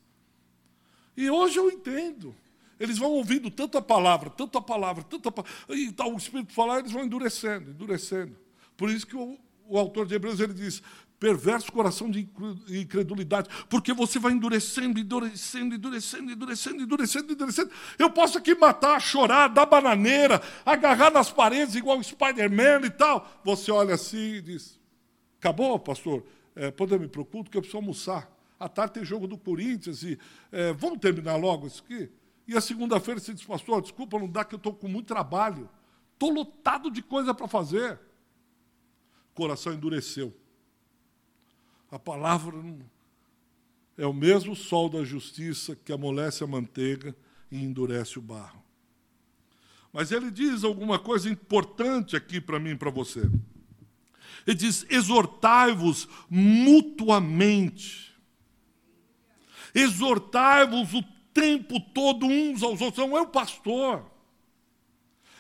e 1.18 1.28
hoje 1.28 1.58
eu 1.58 1.68
entendo. 1.68 2.32
Eles 2.78 2.96
vão 2.96 3.10
ouvindo 3.10 3.50
tanta 3.50 3.82
palavra, 3.82 4.30
tanta 4.30 4.60
palavra, 4.60 5.02
tanta 5.02 5.32
palavra, 5.32 5.52
e 5.70 5.90
tá, 5.90 6.06
o 6.06 6.16
Espírito 6.16 6.52
falar, 6.52 6.78
eles 6.78 6.92
vão 6.92 7.02
endurecendo, 7.02 7.72
endurecendo. 7.72 8.36
Por 8.76 8.88
isso 8.88 9.04
que 9.04 9.16
o, 9.16 9.36
o 9.66 9.76
autor 9.76 10.06
de 10.06 10.14
Hebreus 10.14 10.38
ele 10.38 10.54
diz: 10.54 10.80
perverso 11.18 11.72
coração 11.72 12.10
de 12.10 12.28
incredulidade, 12.68 13.48
porque 13.68 13.92
você 13.92 14.18
vai 14.18 14.32
endurecendo, 14.32 15.00
endurecendo, 15.00 15.74
endurecendo, 15.74 16.32
endurecendo, 16.32 16.82
endurecendo, 16.82 17.32
endurecendo. 17.32 17.70
Eu 17.98 18.10
posso 18.10 18.38
aqui 18.38 18.54
matar, 18.54 19.00
chorar, 19.00 19.48
dar 19.48 19.66
bananeira, 19.66 20.40
agarrar 20.64 21.10
nas 21.10 21.30
paredes 21.30 21.74
igual 21.74 22.02
Spider-Man 22.02 22.86
e 22.86 22.90
tal. 22.90 23.28
Você 23.44 23.70
olha 23.70 23.94
assim 23.94 24.34
e 24.34 24.40
diz: 24.40 24.78
acabou, 25.38 25.78
pastor? 25.78 26.24
É, 26.54 26.70
podemos 26.70 27.06
ir 27.06 27.10
para 27.10 27.20
o 27.20 27.24
culto 27.24 27.50
que 27.50 27.56
eu 27.56 27.62
preciso 27.62 27.78
almoçar. 27.78 28.30
À 28.58 28.68
tarde 28.68 28.94
tem 28.94 29.04
jogo 29.04 29.28
do 29.28 29.38
Corinthians 29.38 30.02
e 30.02 30.18
é, 30.50 30.72
vamos 30.72 30.98
terminar 30.98 31.36
logo 31.36 31.66
isso 31.66 31.82
aqui? 31.84 32.10
E 32.46 32.56
a 32.56 32.60
segunda-feira 32.60 33.20
você 33.20 33.34
diz, 33.34 33.44
pastor, 33.44 33.82
desculpa, 33.82 34.18
não 34.18 34.28
dá 34.28 34.44
que 34.44 34.54
eu 34.54 34.56
estou 34.56 34.74
com 34.74 34.88
muito 34.88 35.06
trabalho. 35.06 35.68
Estou 36.14 36.30
lotado 36.30 36.90
de 36.90 37.02
coisa 37.02 37.34
para 37.34 37.46
fazer. 37.46 38.00
O 39.30 39.34
coração 39.34 39.72
endureceu. 39.72 40.34
A 41.90 41.98
palavra 41.98 42.56
é 43.96 44.06
o 44.06 44.12
mesmo 44.12 44.54
sol 44.54 44.88
da 44.88 45.04
justiça 45.04 45.74
que 45.76 45.92
amolece 45.92 46.44
a 46.44 46.46
manteiga 46.46 47.14
e 47.50 47.62
endurece 47.62 48.18
o 48.18 48.22
barro. 48.22 48.62
Mas 49.92 50.12
ele 50.12 50.30
diz 50.30 50.64
alguma 50.64 50.98
coisa 50.98 51.30
importante 51.30 52.14
aqui 52.14 52.40
para 52.40 52.58
mim 52.58 52.70
e 52.70 52.76
para 52.76 52.90
você. 52.90 53.22
Ele 54.46 54.56
diz: 54.56 54.86
exortai-vos 54.90 56.08
mutuamente 56.28 58.08
exortai-vos 59.74 60.94
o 60.94 61.02
tempo 61.32 61.80
todo 61.80 62.26
uns 62.26 62.62
aos 62.62 62.80
outros. 62.80 63.06
Não 63.06 63.16
é 63.16 63.20
o 63.20 63.26
pastor, 63.26 64.04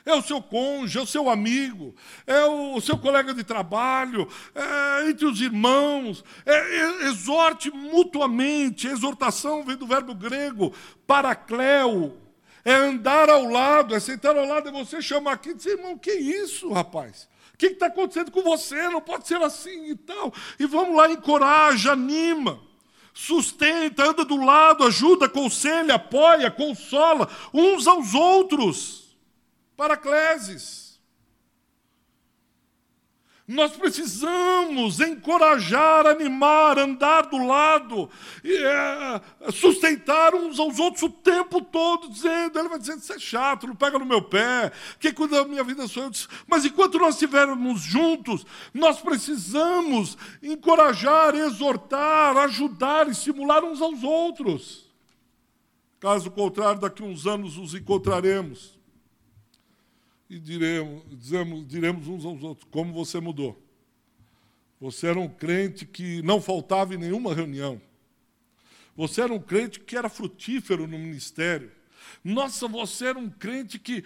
é 0.04 0.14
o 0.14 0.22
seu 0.22 0.40
cônjuge, 0.40 0.98
é 0.98 1.02
o 1.02 1.06
seu 1.06 1.28
amigo, 1.28 1.94
é 2.26 2.44
o 2.44 2.80
seu 2.80 2.96
colega 2.96 3.34
de 3.34 3.44
trabalho, 3.44 4.28
é 4.54 5.08
entre 5.08 5.26
os 5.26 5.40
irmãos. 5.40 6.24
É, 6.44 6.54
é, 6.54 7.08
exorte 7.08 7.70
mutuamente. 7.70 8.88
A 8.88 8.92
exortação 8.92 9.64
vem 9.64 9.76
do 9.76 9.86
verbo 9.86 10.14
grego 10.14 10.72
paracleo. 11.06 12.16
É 12.64 12.74
andar 12.74 13.30
ao 13.30 13.44
lado, 13.44 13.94
é 13.94 14.00
sentar 14.00 14.36
ao 14.36 14.46
lado, 14.46 14.68
é 14.68 14.72
você 14.72 15.00
chamar 15.00 15.32
aqui 15.32 15.50
e 15.50 15.54
dizer, 15.54 15.78
irmão, 15.78 15.96
que 15.96 16.12
isso, 16.12 16.70
rapaz? 16.72 17.28
O 17.54 17.56
que 17.56 17.66
está 17.66 17.86
acontecendo 17.86 18.30
com 18.30 18.42
você? 18.42 18.88
Não 18.88 19.00
pode 19.00 19.26
ser 19.26 19.40
assim 19.40 19.90
e 19.90 19.96
tal. 19.96 20.32
E 20.58 20.66
vamos 20.66 20.96
lá, 20.96 21.10
encoraja, 21.10 21.92
anima 21.92 22.68
sustenta, 23.18 24.10
anda 24.10 24.24
do 24.24 24.36
lado, 24.36 24.84
ajuda, 24.84 25.26
aconselha, 25.26 25.96
apoia, 25.96 26.52
consola 26.52 27.28
uns 27.52 27.88
aos 27.88 28.14
outros. 28.14 29.07
Paracleses. 29.78 30.98
Nós 33.46 33.72
precisamos 33.76 34.98
encorajar, 35.00 36.04
animar, 36.04 36.78
andar 36.78 37.22
do 37.28 37.46
lado, 37.46 38.10
e, 38.42 38.54
é, 38.56 39.50
sustentar 39.52 40.34
uns 40.34 40.58
aos 40.58 40.80
outros 40.80 41.04
o 41.04 41.08
tempo 41.08 41.62
todo, 41.62 42.10
dizendo, 42.10 42.58
ele 42.58 42.68
vai 42.68 42.78
dizer, 42.78 42.98
isso 42.98 43.12
é 43.12 43.18
chato, 43.20 43.68
não 43.68 43.76
pega 43.76 44.00
no 44.00 44.04
meu 44.04 44.20
pé, 44.20 44.72
quem 44.98 45.14
cuida 45.14 45.36
da 45.36 45.48
minha 45.48 45.62
vida 45.62 45.86
sou 45.86 46.02
eu. 46.02 46.10
Mas 46.46 46.64
enquanto 46.64 46.98
nós 46.98 47.14
estivermos 47.14 47.80
juntos, 47.80 48.44
nós 48.74 49.00
precisamos 49.00 50.18
encorajar, 50.42 51.36
exortar, 51.36 52.36
ajudar, 52.36 53.08
estimular 53.08 53.62
uns 53.62 53.80
aos 53.80 54.02
outros. 54.02 54.90
Caso 56.00 56.32
contrário, 56.32 56.80
daqui 56.80 57.02
a 57.02 57.06
uns 57.06 57.26
anos 57.28 57.56
nos 57.56 57.74
encontraremos 57.74 58.77
e 60.28 60.38
diremos, 60.38 61.02
dizemos, 61.10 61.66
diremos 61.66 62.08
uns 62.08 62.24
aos 62.24 62.42
outros: 62.42 62.68
como 62.70 62.92
você 62.92 63.20
mudou. 63.20 63.60
Você 64.80 65.08
era 65.08 65.18
um 65.18 65.28
crente 65.28 65.84
que 65.84 66.22
não 66.22 66.40
faltava 66.40 66.94
em 66.94 66.98
nenhuma 66.98 67.34
reunião. 67.34 67.80
Você 68.94 69.20
era 69.20 69.32
um 69.32 69.40
crente 69.40 69.80
que 69.80 69.96
era 69.96 70.08
frutífero 70.08 70.86
no 70.86 70.98
ministério. 70.98 71.72
Nossa, 72.22 72.68
você 72.68 73.06
era 73.06 73.18
um 73.18 73.30
crente 73.30 73.78
que. 73.78 74.04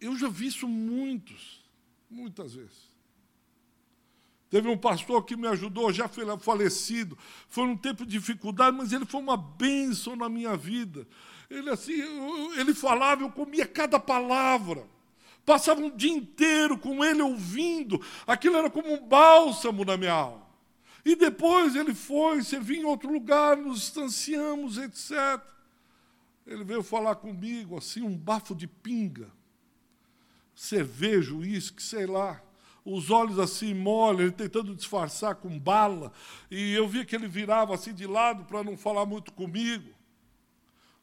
Eu 0.00 0.16
já 0.16 0.28
vi 0.28 0.46
isso 0.46 0.66
muitos, 0.66 1.64
muitas 2.10 2.54
vezes. 2.54 2.87
Teve 4.50 4.68
um 4.68 4.78
pastor 4.78 5.24
que 5.24 5.36
me 5.36 5.46
ajudou, 5.48 5.92
já 5.92 6.08
falecido. 6.40 7.18
Foi 7.48 7.64
um 7.64 7.76
tempo 7.76 8.06
de 8.06 8.12
dificuldade, 8.12 8.76
mas 8.76 8.92
ele 8.92 9.04
foi 9.04 9.20
uma 9.20 9.36
bênção 9.36 10.16
na 10.16 10.28
minha 10.28 10.56
vida. 10.56 11.06
Ele 11.50 11.68
assim, 11.70 11.94
ele 12.56 12.74
falava, 12.74 13.22
eu 13.22 13.30
comia 13.30 13.66
cada 13.66 14.00
palavra. 14.00 14.86
Passava 15.44 15.80
um 15.80 15.94
dia 15.94 16.12
inteiro 16.12 16.78
com 16.78 17.04
ele 17.04 17.22
ouvindo. 17.22 18.00
Aquilo 18.26 18.56
era 18.56 18.70
como 18.70 18.92
um 18.92 19.06
bálsamo 19.06 19.84
na 19.84 19.96
minha 19.96 20.12
alma. 20.12 20.46
E 21.04 21.14
depois 21.16 21.74
ele 21.74 21.94
foi, 21.94 22.42
servir 22.42 22.78
em 22.78 22.84
outro 22.84 23.10
lugar, 23.10 23.56
nos 23.56 23.80
distanciamos, 23.80 24.76
etc. 24.76 25.42
Ele 26.46 26.64
veio 26.64 26.82
falar 26.82 27.14
comigo, 27.14 27.76
assim, 27.76 28.02
um 28.02 28.16
bafo 28.16 28.54
de 28.54 28.66
pinga, 28.66 29.30
cerveja, 30.54 31.34
uísque, 31.34 31.82
sei 31.82 32.06
lá. 32.06 32.42
Os 32.90 33.10
olhos 33.10 33.38
assim 33.38 33.74
mole, 33.74 34.22
ele 34.22 34.32
tentando 34.32 34.74
disfarçar 34.74 35.34
com 35.34 35.58
bala. 35.58 36.10
E 36.50 36.72
eu 36.72 36.88
via 36.88 37.04
que 37.04 37.14
ele 37.14 37.28
virava 37.28 37.74
assim 37.74 37.92
de 37.92 38.06
lado 38.06 38.44
para 38.44 38.64
não 38.64 38.78
falar 38.78 39.04
muito 39.04 39.30
comigo. 39.34 39.90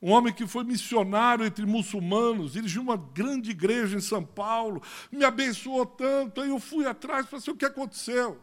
Um 0.02 0.10
homem 0.10 0.34
que 0.34 0.48
foi 0.48 0.64
missionário 0.64 1.46
entre 1.46 1.64
muçulmanos, 1.64 2.54
dirigiu 2.54 2.82
uma 2.82 2.98
grande 2.98 3.52
igreja 3.52 3.96
em 3.96 4.02
São 4.02 4.26
Paulo, 4.26 4.82
me 5.12 5.24
abençoou 5.24 5.86
tanto. 5.86 6.42
Aí 6.42 6.50
eu 6.50 6.60
fui 6.60 6.88
atrás 6.88 7.28
falei 7.28 7.40
assim: 7.40 7.52
o 7.52 7.56
que 7.56 7.66
aconteceu? 7.66 8.40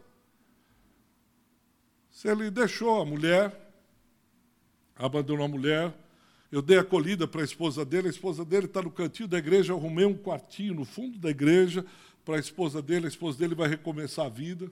Se 2.09 2.29
ele 2.29 2.49
deixou 2.49 3.01
a 3.01 3.05
mulher, 3.05 3.73
abandonou 4.95 5.45
a 5.45 5.49
mulher, 5.49 5.93
eu 6.49 6.61
dei 6.61 6.77
acolhida 6.77 7.27
para 7.27 7.41
a 7.41 7.45
esposa 7.45 7.83
dele, 7.83 8.07
a 8.07 8.11
esposa 8.11 8.45
dele 8.45 8.67
está 8.67 8.81
no 8.81 8.91
cantinho 8.91 9.27
da 9.27 9.37
igreja, 9.37 9.73
eu 9.73 9.77
arrumei 9.77 10.05
um 10.05 10.15
quartinho 10.15 10.73
no 10.73 10.85
fundo 10.85 11.17
da 11.17 11.29
igreja 11.29 11.85
para 12.23 12.35
a 12.35 12.39
esposa 12.39 12.81
dele, 12.81 13.05
a 13.05 13.09
esposa 13.09 13.37
dele 13.37 13.55
vai 13.55 13.67
recomeçar 13.67 14.25
a 14.25 14.29
vida, 14.29 14.71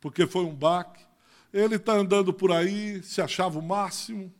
porque 0.00 0.26
foi 0.26 0.44
um 0.44 0.54
baque. 0.54 1.04
Ele 1.52 1.76
está 1.76 1.94
andando 1.94 2.32
por 2.32 2.52
aí, 2.52 3.02
se 3.02 3.20
achava 3.20 3.58
o 3.58 3.62
máximo. 3.62 4.32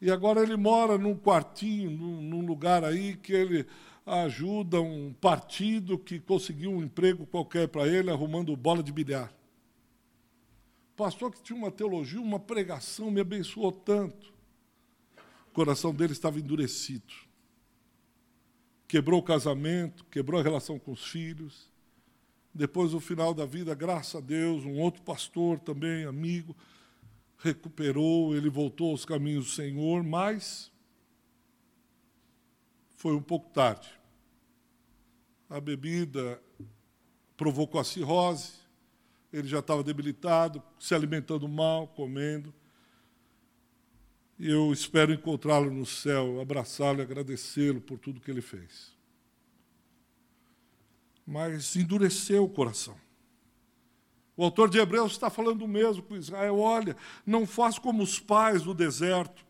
E 0.00 0.10
agora 0.10 0.42
ele 0.42 0.56
mora 0.56 0.96
num 0.96 1.14
quartinho, 1.14 1.90
num, 1.90 2.44
lugar 2.44 2.84
aí 2.84 3.16
que 3.16 3.32
ele 3.32 3.66
ajuda 4.06 4.80
um 4.80 5.12
partido 5.20 5.98
que 5.98 6.18
conseguiu 6.18 6.72
um 6.72 6.82
emprego 6.82 7.26
qualquer 7.26 7.68
para 7.68 7.86
ele, 7.86 8.10
arrumando 8.10 8.56
bola 8.56 8.82
de 8.82 8.90
bilhar 8.90 9.30
pastor 11.00 11.32
que 11.32 11.42
tinha 11.42 11.58
uma 11.58 11.70
teologia, 11.70 12.20
uma 12.20 12.38
pregação, 12.38 13.10
me 13.10 13.22
abençoou 13.22 13.72
tanto. 13.72 14.34
O 15.48 15.54
coração 15.54 15.94
dele 15.94 16.12
estava 16.12 16.38
endurecido. 16.38 17.29
Quebrou 18.90 19.20
o 19.20 19.22
casamento, 19.22 20.04
quebrou 20.06 20.40
a 20.40 20.42
relação 20.42 20.76
com 20.76 20.90
os 20.90 21.06
filhos. 21.06 21.70
Depois, 22.52 22.92
no 22.92 22.98
final 22.98 23.32
da 23.32 23.46
vida, 23.46 23.72
graças 23.72 24.16
a 24.16 24.20
Deus, 24.20 24.64
um 24.64 24.80
outro 24.80 25.00
pastor 25.02 25.60
também, 25.60 26.06
amigo, 26.06 26.56
recuperou, 27.38 28.34
ele 28.34 28.50
voltou 28.50 28.90
aos 28.90 29.04
caminhos 29.04 29.44
do 29.44 29.52
Senhor, 29.52 30.02
mas 30.02 30.72
foi 32.96 33.14
um 33.14 33.22
pouco 33.22 33.48
tarde. 33.50 33.88
A 35.48 35.60
bebida 35.60 36.42
provocou 37.36 37.80
a 37.80 37.84
cirrose, 37.84 38.54
ele 39.32 39.46
já 39.46 39.60
estava 39.60 39.84
debilitado, 39.84 40.60
se 40.80 40.96
alimentando 40.96 41.46
mal, 41.48 41.86
comendo. 41.86 42.52
Eu 44.42 44.72
espero 44.72 45.12
encontrá-lo 45.12 45.70
no 45.70 45.84
céu, 45.84 46.40
abraçá-lo 46.40 47.00
e 47.00 47.02
agradecê-lo 47.02 47.78
por 47.78 47.98
tudo 47.98 48.20
que 48.20 48.30
ele 48.30 48.40
fez. 48.40 48.96
Mas 51.26 51.76
endureceu 51.76 52.44
o 52.44 52.48
coração. 52.48 52.96
O 54.34 54.42
autor 54.42 54.70
de 54.70 54.78
Hebreus 54.78 55.12
está 55.12 55.28
falando 55.28 55.60
o 55.62 55.68
mesmo 55.68 56.02
com 56.02 56.16
Israel: 56.16 56.58
olha, 56.58 56.96
não 57.26 57.46
faz 57.46 57.78
como 57.78 58.02
os 58.02 58.18
pais 58.18 58.62
do 58.62 58.72
deserto, 58.72 59.44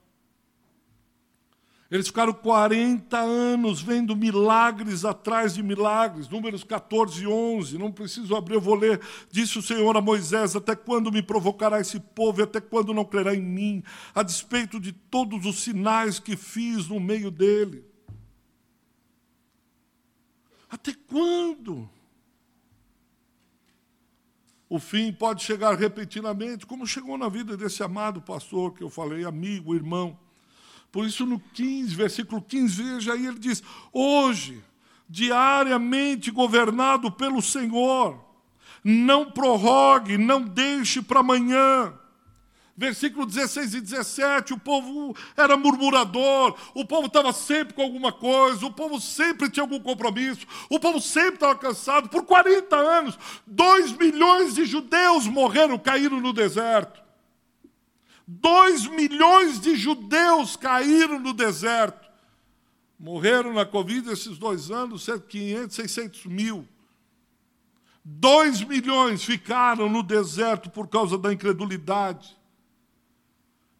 eles 1.90 2.06
ficaram 2.06 2.32
40 2.32 3.18
anos 3.18 3.82
vendo 3.82 4.14
milagres 4.14 5.04
atrás 5.04 5.54
de 5.54 5.62
milagres. 5.62 6.28
Números 6.28 6.62
14 6.62 7.24
e 7.24 7.26
11. 7.26 7.78
Não 7.78 7.90
preciso 7.90 8.36
abrir, 8.36 8.54
eu 8.54 8.60
vou 8.60 8.76
ler. 8.76 9.00
Disse 9.28 9.58
o 9.58 9.62
Senhor 9.62 9.96
a 9.96 10.00
Moisés: 10.00 10.54
Até 10.54 10.76
quando 10.76 11.10
me 11.10 11.20
provocará 11.20 11.80
esse 11.80 11.98
povo 11.98 12.40
e 12.40 12.44
até 12.44 12.60
quando 12.60 12.94
não 12.94 13.04
crerá 13.04 13.34
em 13.34 13.42
mim, 13.42 13.82
a 14.14 14.22
despeito 14.22 14.78
de 14.78 14.92
todos 14.92 15.44
os 15.44 15.64
sinais 15.64 16.20
que 16.20 16.36
fiz 16.36 16.86
no 16.86 17.00
meio 17.00 17.28
dele? 17.28 17.84
Até 20.70 20.94
quando? 21.08 21.90
O 24.68 24.78
fim 24.78 25.12
pode 25.12 25.42
chegar 25.42 25.76
repentinamente, 25.76 26.64
como 26.64 26.86
chegou 26.86 27.18
na 27.18 27.28
vida 27.28 27.56
desse 27.56 27.82
amado 27.82 28.22
pastor 28.22 28.72
que 28.72 28.84
eu 28.84 28.88
falei, 28.88 29.24
amigo, 29.24 29.74
irmão. 29.74 30.16
Por 30.90 31.06
isso, 31.06 31.24
no 31.24 31.38
15, 31.38 31.94
versículo 31.94 32.42
15, 32.42 32.82
veja 32.82 33.12
aí, 33.12 33.26
ele 33.26 33.38
diz: 33.38 33.62
Hoje, 33.92 34.62
diariamente 35.08 36.30
governado 36.30 37.10
pelo 37.10 37.40
Senhor, 37.40 38.24
não 38.82 39.30
prorrogue, 39.30 40.18
não 40.18 40.42
deixe 40.42 41.00
para 41.02 41.20
amanhã. 41.20 41.94
Versículo 42.76 43.26
16 43.26 43.74
e 43.74 43.80
17, 43.82 44.54
o 44.54 44.58
povo 44.58 45.14
era 45.36 45.54
murmurador, 45.54 46.56
o 46.72 46.82
povo 46.82 47.08
estava 47.08 47.30
sempre 47.30 47.74
com 47.74 47.82
alguma 47.82 48.10
coisa, 48.10 48.64
o 48.64 48.72
povo 48.72 48.98
sempre 48.98 49.50
tinha 49.50 49.62
algum 49.62 49.78
compromisso, 49.78 50.46
o 50.70 50.80
povo 50.80 50.98
sempre 50.98 51.34
estava 51.34 51.54
cansado. 51.56 52.08
Por 52.08 52.24
40 52.24 52.74
anos, 52.74 53.18
2 53.46 53.92
milhões 53.98 54.54
de 54.54 54.64
judeus 54.64 55.26
morreram, 55.26 55.78
caíram 55.78 56.20
no 56.22 56.32
deserto. 56.32 57.09
Dois 58.32 58.86
milhões 58.86 59.58
de 59.58 59.74
judeus 59.74 60.54
caíram 60.54 61.18
no 61.18 61.32
deserto. 61.32 62.08
Morreram 62.96 63.52
na 63.52 63.66
Covid 63.66 64.08
esses 64.08 64.38
dois 64.38 64.70
anos, 64.70 65.02
cerca 65.02 65.26
de 65.26 65.26
500, 65.26 65.74
600 65.74 66.26
mil. 66.26 66.68
Dois 68.04 68.62
milhões 68.62 69.24
ficaram 69.24 69.88
no 69.88 70.00
deserto 70.00 70.70
por 70.70 70.86
causa 70.86 71.18
da 71.18 71.32
incredulidade. 71.32 72.38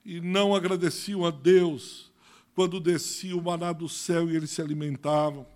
E 0.05 0.21
não 0.21 0.53
agradeciam 0.53 1.25
a 1.25 1.31
Deus 1.31 2.11
quando 2.53 2.81
descia 2.81 3.37
o 3.37 3.43
maná 3.43 3.73
do 3.73 3.89
céu 3.89 4.29
e 4.29 4.35
eles 4.35 4.51
se 4.51 4.61
alimentavam 4.61 5.47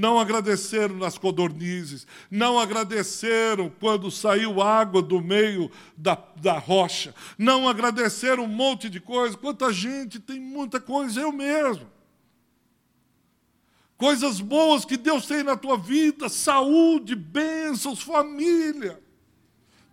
não 0.00 0.18
agradeceram 0.18 0.96
nas 0.96 1.18
codornizes, 1.18 2.06
não 2.30 2.58
agradeceram 2.58 3.70
quando 3.78 4.10
saiu 4.10 4.62
água 4.62 5.02
do 5.02 5.20
meio 5.20 5.70
da, 5.94 6.16
da 6.36 6.58
rocha, 6.58 7.14
não 7.36 7.68
agradeceram 7.68 8.44
um 8.44 8.48
monte 8.48 8.88
de 8.88 8.98
coisa. 8.98 9.36
Quanta 9.36 9.70
gente 9.70 10.18
tem 10.18 10.40
muita 10.40 10.80
coisa, 10.80 11.20
eu 11.20 11.30
mesmo. 11.30 11.86
Coisas 13.98 14.40
boas 14.40 14.86
que 14.86 14.96
Deus 14.96 15.26
tem 15.26 15.42
na 15.42 15.54
tua 15.54 15.76
vida, 15.76 16.30
saúde, 16.30 17.14
bênçãos, 17.14 18.00
família. 18.00 18.98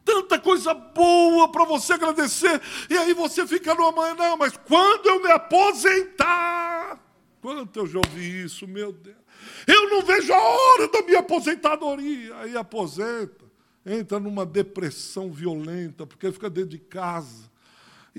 Tanta 0.06 0.40
coisa 0.40 0.74
boa 0.74 1.52
para 1.52 1.66
você 1.66 1.94
agradecer, 1.94 2.62
e 2.90 2.98
aí 2.98 3.14
você 3.14 3.46
fica 3.46 3.76
no 3.76 3.88
amanhã, 3.88 4.16
não, 4.16 4.38
mas 4.38 4.56
quando 4.56 5.06
eu 5.08 5.22
me 5.22 5.30
aposentar, 5.30 6.98
quanto 7.42 7.80
eu 7.80 7.88
já 7.88 8.00
ouvi 8.00 8.44
isso, 8.44 8.68
meu 8.68 8.92
Deus. 8.92 9.18
Eu 9.66 9.90
não 9.90 10.02
vejo 10.04 10.34
a 10.34 10.42
hora 10.42 10.88
da 10.90 11.02
minha 11.02 11.20
aposentadoria. 11.20 12.36
Aí 12.38 12.58
aposenta, 12.58 13.46
entra 13.86 14.20
numa 14.20 14.46
depressão 14.46 15.32
violenta, 15.32 16.06
porque 16.06 16.32
fica 16.32 16.50
dentro 16.50 16.72
de 16.72 16.80
casa 16.80 17.50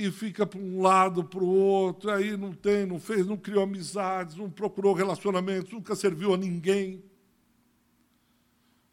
e 0.01 0.12
fica 0.12 0.47
para 0.47 0.61
um 0.61 0.81
lado, 0.81 1.25
para 1.25 1.43
o 1.43 1.49
outro, 1.49 2.09
aí 2.09 2.37
não 2.37 2.53
tem, 2.53 2.87
não 2.87 3.01
fez, 3.01 3.27
não 3.27 3.37
criou 3.37 3.64
amizades, 3.64 4.37
não 4.37 4.49
procurou 4.49 4.95
relacionamentos, 4.95 5.73
nunca 5.73 5.97
serviu 5.97 6.33
a 6.33 6.37
ninguém. 6.37 7.03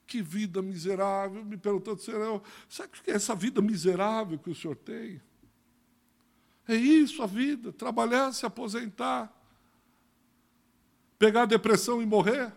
Que 0.08 0.20
vida 0.20 0.64
miserável, 0.64 1.46
me 1.46 1.58
perguntando, 1.58 2.02
Senhor, 2.02 2.42
sabe 2.68 2.90
o 2.98 3.04
que 3.04 3.12
é 3.12 3.14
essa 3.14 3.36
vida 3.36 3.62
miserável 3.62 4.40
que 4.40 4.50
o 4.50 4.56
senhor 4.56 4.76
tem? 4.76 5.22
É 6.68 6.76
isso 6.76 7.22
a 7.22 7.28
vida, 7.28 7.72
trabalhar, 7.72 8.34
se 8.34 8.44
aposentar 8.44 9.32
pegar 11.18 11.46
depressão 11.46 12.02
e 12.02 12.06
morrer? 12.06 12.54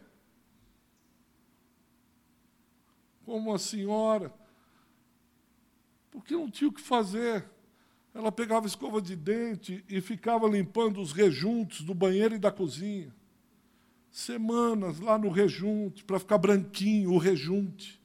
Como 3.25 3.55
a 3.55 3.59
senhora, 3.59 4.33
porque 6.11 6.35
não 6.35 6.51
tinha 6.51 6.69
o 6.69 6.73
que 6.73 6.81
fazer. 6.81 7.45
Ela 8.15 8.33
pegava 8.33 8.67
escova 8.67 9.01
de 9.01 9.15
dente 9.15 9.85
e 9.89 10.01
ficava 10.01 10.49
limpando 10.49 11.01
os 11.01 11.13
rejuntos 11.13 11.83
do 11.83 11.95
banheiro 11.95 12.35
e 12.35 12.39
da 12.39 12.51
cozinha. 12.51 13.15
semanas 14.11 14.99
lá 14.99 15.17
no 15.19 15.29
rejunte, 15.29 16.03
para 16.03 16.19
ficar 16.19 16.39
branquinho 16.39 17.13
o 17.13 17.19
rejunte 17.19 18.01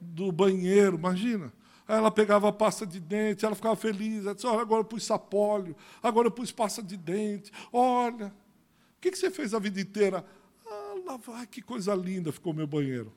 do 0.00 0.32
banheiro, 0.32 0.96
imagina. 0.96 1.52
Aí 1.86 1.96
ela 1.96 2.10
pegava 2.10 2.48
a 2.48 2.52
pasta 2.52 2.86
de 2.86 2.98
dente, 2.98 3.44
ela 3.44 3.54
ficava 3.54 3.76
feliz. 3.76 4.24
Ela 4.24 4.34
disse: 4.34 4.46
Olha, 4.46 4.62
agora 4.62 4.80
eu 4.80 4.84
pus 4.84 5.04
sapólio, 5.04 5.76
agora 6.02 6.28
eu 6.28 6.32
pus 6.32 6.50
pasta 6.50 6.82
de 6.82 6.96
dente. 6.96 7.52
Olha, 7.72 8.32
o 9.00 9.02
que, 9.02 9.10
que 9.10 9.16
você 9.16 9.30
fez 9.30 9.54
a 9.54 9.58
vida 9.58 9.80
inteira? 9.80 10.22
Ah, 10.66 10.94
lá 11.06 11.16
vai, 11.16 11.46
que 11.46 11.62
coisa 11.62 11.94
linda 11.94 12.30
ficou 12.30 12.52
meu 12.52 12.66
banheiro. 12.66 13.10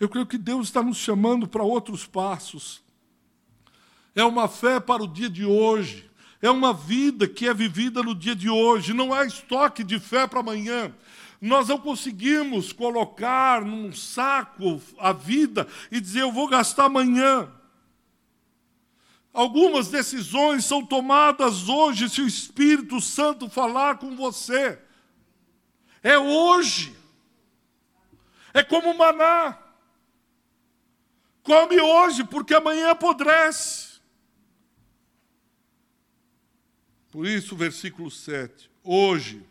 Eu 0.00 0.08
creio 0.08 0.24
que 0.24 0.38
Deus 0.38 0.68
está 0.68 0.82
nos 0.82 0.96
chamando 0.96 1.46
para 1.46 1.62
outros 1.62 2.06
passos. 2.06 2.82
É 4.14 4.24
uma 4.24 4.48
fé 4.48 4.80
para 4.80 5.02
o 5.02 5.06
dia 5.06 5.28
de 5.28 5.44
hoje. 5.44 6.10
É 6.40 6.50
uma 6.50 6.72
vida 6.72 7.28
que 7.28 7.46
é 7.46 7.52
vivida 7.52 8.02
no 8.02 8.14
dia 8.14 8.34
de 8.34 8.48
hoje. 8.48 8.94
Não 8.94 9.12
há 9.12 9.26
estoque 9.26 9.84
de 9.84 10.00
fé 10.00 10.26
para 10.26 10.40
amanhã. 10.40 10.94
Nós 11.38 11.68
não 11.68 11.76
conseguimos 11.76 12.72
colocar 12.72 13.62
num 13.62 13.92
saco 13.92 14.80
a 14.98 15.12
vida 15.12 15.68
e 15.92 16.00
dizer 16.00 16.22
eu 16.22 16.32
vou 16.32 16.48
gastar 16.48 16.86
amanhã. 16.86 17.52
Algumas 19.36 19.88
decisões 19.88 20.64
são 20.64 20.82
tomadas 20.82 21.68
hoje 21.68 22.08
se 22.08 22.22
o 22.22 22.26
Espírito 22.26 23.02
Santo 23.02 23.50
falar 23.50 23.98
com 23.98 24.16
você. 24.16 24.80
É 26.02 26.18
hoje. 26.18 26.96
É 28.54 28.62
como 28.62 28.96
maná. 28.96 29.58
Come 31.42 31.78
hoje, 31.78 32.24
porque 32.24 32.54
amanhã 32.54 32.92
apodrece. 32.92 34.00
Por 37.10 37.26
isso, 37.26 37.54
versículo 37.54 38.10
7. 38.10 38.70
Hoje, 38.82 39.46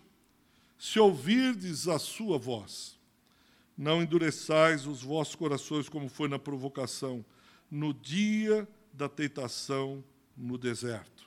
se 0.80 1.00
ouvirdes 1.00 1.88
a 1.88 2.00
sua 2.00 2.40
voz, 2.40 3.00
não 3.78 4.02
endureçais 4.02 4.88
os 4.88 5.04
vossos 5.04 5.36
corações 5.36 5.88
como 5.88 6.10
foi 6.10 6.28
na 6.28 6.40
provocação, 6.40 7.24
no 7.70 7.94
dia 7.94 8.68
da 8.96 9.10
tentação 9.10 10.04
no 10.36 10.58
deserto. 10.58 11.26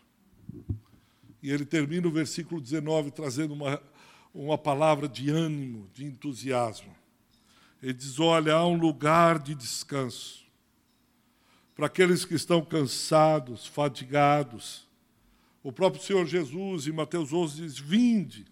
E 1.42 1.50
ele 1.50 1.64
termina 1.64 2.08
o 2.08 2.12
versículo 2.12 2.60
19 2.60 3.10
trazendo 3.10 3.54
uma, 3.54 3.80
uma 4.34 4.58
palavra 4.58 5.08
de 5.08 5.30
ânimo, 5.30 5.88
de 5.94 6.04
entusiasmo. 6.04 6.94
Ele 7.82 7.92
diz: 7.92 8.18
Olha, 8.18 8.54
há 8.54 8.66
um 8.66 8.76
lugar 8.76 9.38
de 9.38 9.54
descanso 9.54 10.46
para 11.76 11.86
aqueles 11.86 12.24
que 12.24 12.34
estão 12.34 12.64
cansados, 12.64 13.66
fadigados. 13.66 14.86
O 15.62 15.72
próprio 15.72 16.02
Senhor 16.02 16.26
Jesus, 16.26 16.88
em 16.88 16.92
Mateus 16.92 17.32
11, 17.32 17.62
diz: 17.62 17.78
Vinde, 17.78 18.46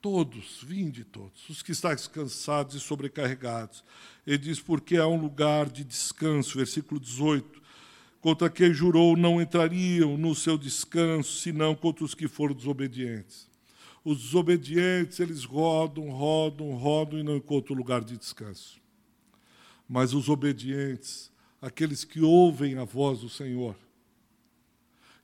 todos, 0.00 0.62
vinde 0.62 1.02
todos, 1.02 1.48
os 1.48 1.62
que 1.62 1.72
estáis 1.72 2.06
cansados 2.06 2.76
e 2.76 2.80
sobrecarregados. 2.80 3.82
Ele 4.24 4.38
diz: 4.38 4.60
Porque 4.60 4.96
há 4.96 5.08
um 5.08 5.20
lugar 5.20 5.68
de 5.68 5.82
descanso, 5.82 6.56
versículo 6.56 7.00
18. 7.00 7.63
Contra 8.24 8.48
quem 8.48 8.72
jurou 8.72 9.18
não 9.18 9.38
entrariam 9.38 10.16
no 10.16 10.34
seu 10.34 10.56
descanso, 10.56 11.40
senão 11.40 11.74
contra 11.74 12.06
os 12.06 12.14
que 12.14 12.26
foram 12.26 12.54
desobedientes. 12.54 13.46
Os 14.02 14.16
desobedientes, 14.16 15.20
eles 15.20 15.44
rodam, 15.44 16.08
rodam, 16.08 16.72
rodam 16.72 17.18
e 17.18 17.22
não 17.22 17.36
encontram 17.36 17.76
lugar 17.76 18.02
de 18.02 18.16
descanso. 18.16 18.80
Mas 19.86 20.14
os 20.14 20.30
obedientes, 20.30 21.30
aqueles 21.60 22.02
que 22.02 22.22
ouvem 22.22 22.78
a 22.78 22.84
voz 22.84 23.20
do 23.20 23.28
Senhor 23.28 23.76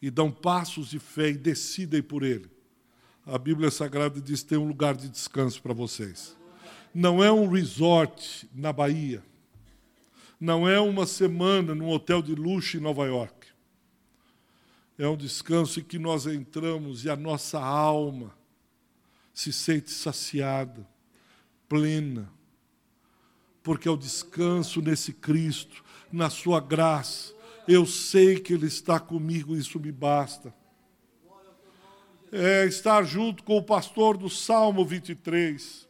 e 0.02 0.10
dão 0.10 0.30
passos 0.30 0.90
de 0.90 0.98
fé 0.98 1.30
e 1.30 1.38
decidem 1.38 2.02
por 2.02 2.22
Ele. 2.22 2.50
A 3.24 3.38
Bíblia 3.38 3.70
Sagrada 3.70 4.20
diz 4.20 4.42
tem 4.42 4.58
um 4.58 4.68
lugar 4.68 4.94
de 4.94 5.08
descanso 5.08 5.62
para 5.62 5.72
vocês. 5.72 6.36
Não 6.94 7.24
é 7.24 7.32
um 7.32 7.48
resort 7.48 8.46
na 8.54 8.74
Bahia. 8.74 9.24
Não 10.40 10.66
é 10.66 10.80
uma 10.80 11.06
semana 11.06 11.74
num 11.74 11.90
hotel 11.90 12.22
de 12.22 12.34
luxo 12.34 12.78
em 12.78 12.80
Nova 12.80 13.04
York. 13.04 13.48
É 14.96 15.06
um 15.06 15.16
descanso 15.16 15.80
em 15.80 15.82
que 15.82 15.98
nós 15.98 16.26
entramos 16.26 17.04
e 17.04 17.10
a 17.10 17.16
nossa 17.16 17.60
alma 17.60 18.34
se 19.34 19.52
sente 19.52 19.90
saciada, 19.90 20.86
plena, 21.68 22.32
porque 23.62 23.86
é 23.86 23.90
o 23.90 23.96
descanso 23.96 24.80
nesse 24.80 25.12
Cristo 25.12 25.84
na 26.10 26.30
sua 26.30 26.58
graça. 26.58 27.34
Eu 27.68 27.84
sei 27.84 28.40
que 28.40 28.54
Ele 28.54 28.66
está 28.66 28.98
comigo, 28.98 29.54
isso 29.54 29.78
me 29.78 29.92
basta. 29.92 30.54
É 32.32 32.64
estar 32.64 33.02
junto 33.04 33.42
com 33.42 33.58
o 33.58 33.62
pastor 33.62 34.16
do 34.16 34.30
Salmo 34.30 34.86
23 34.86 35.89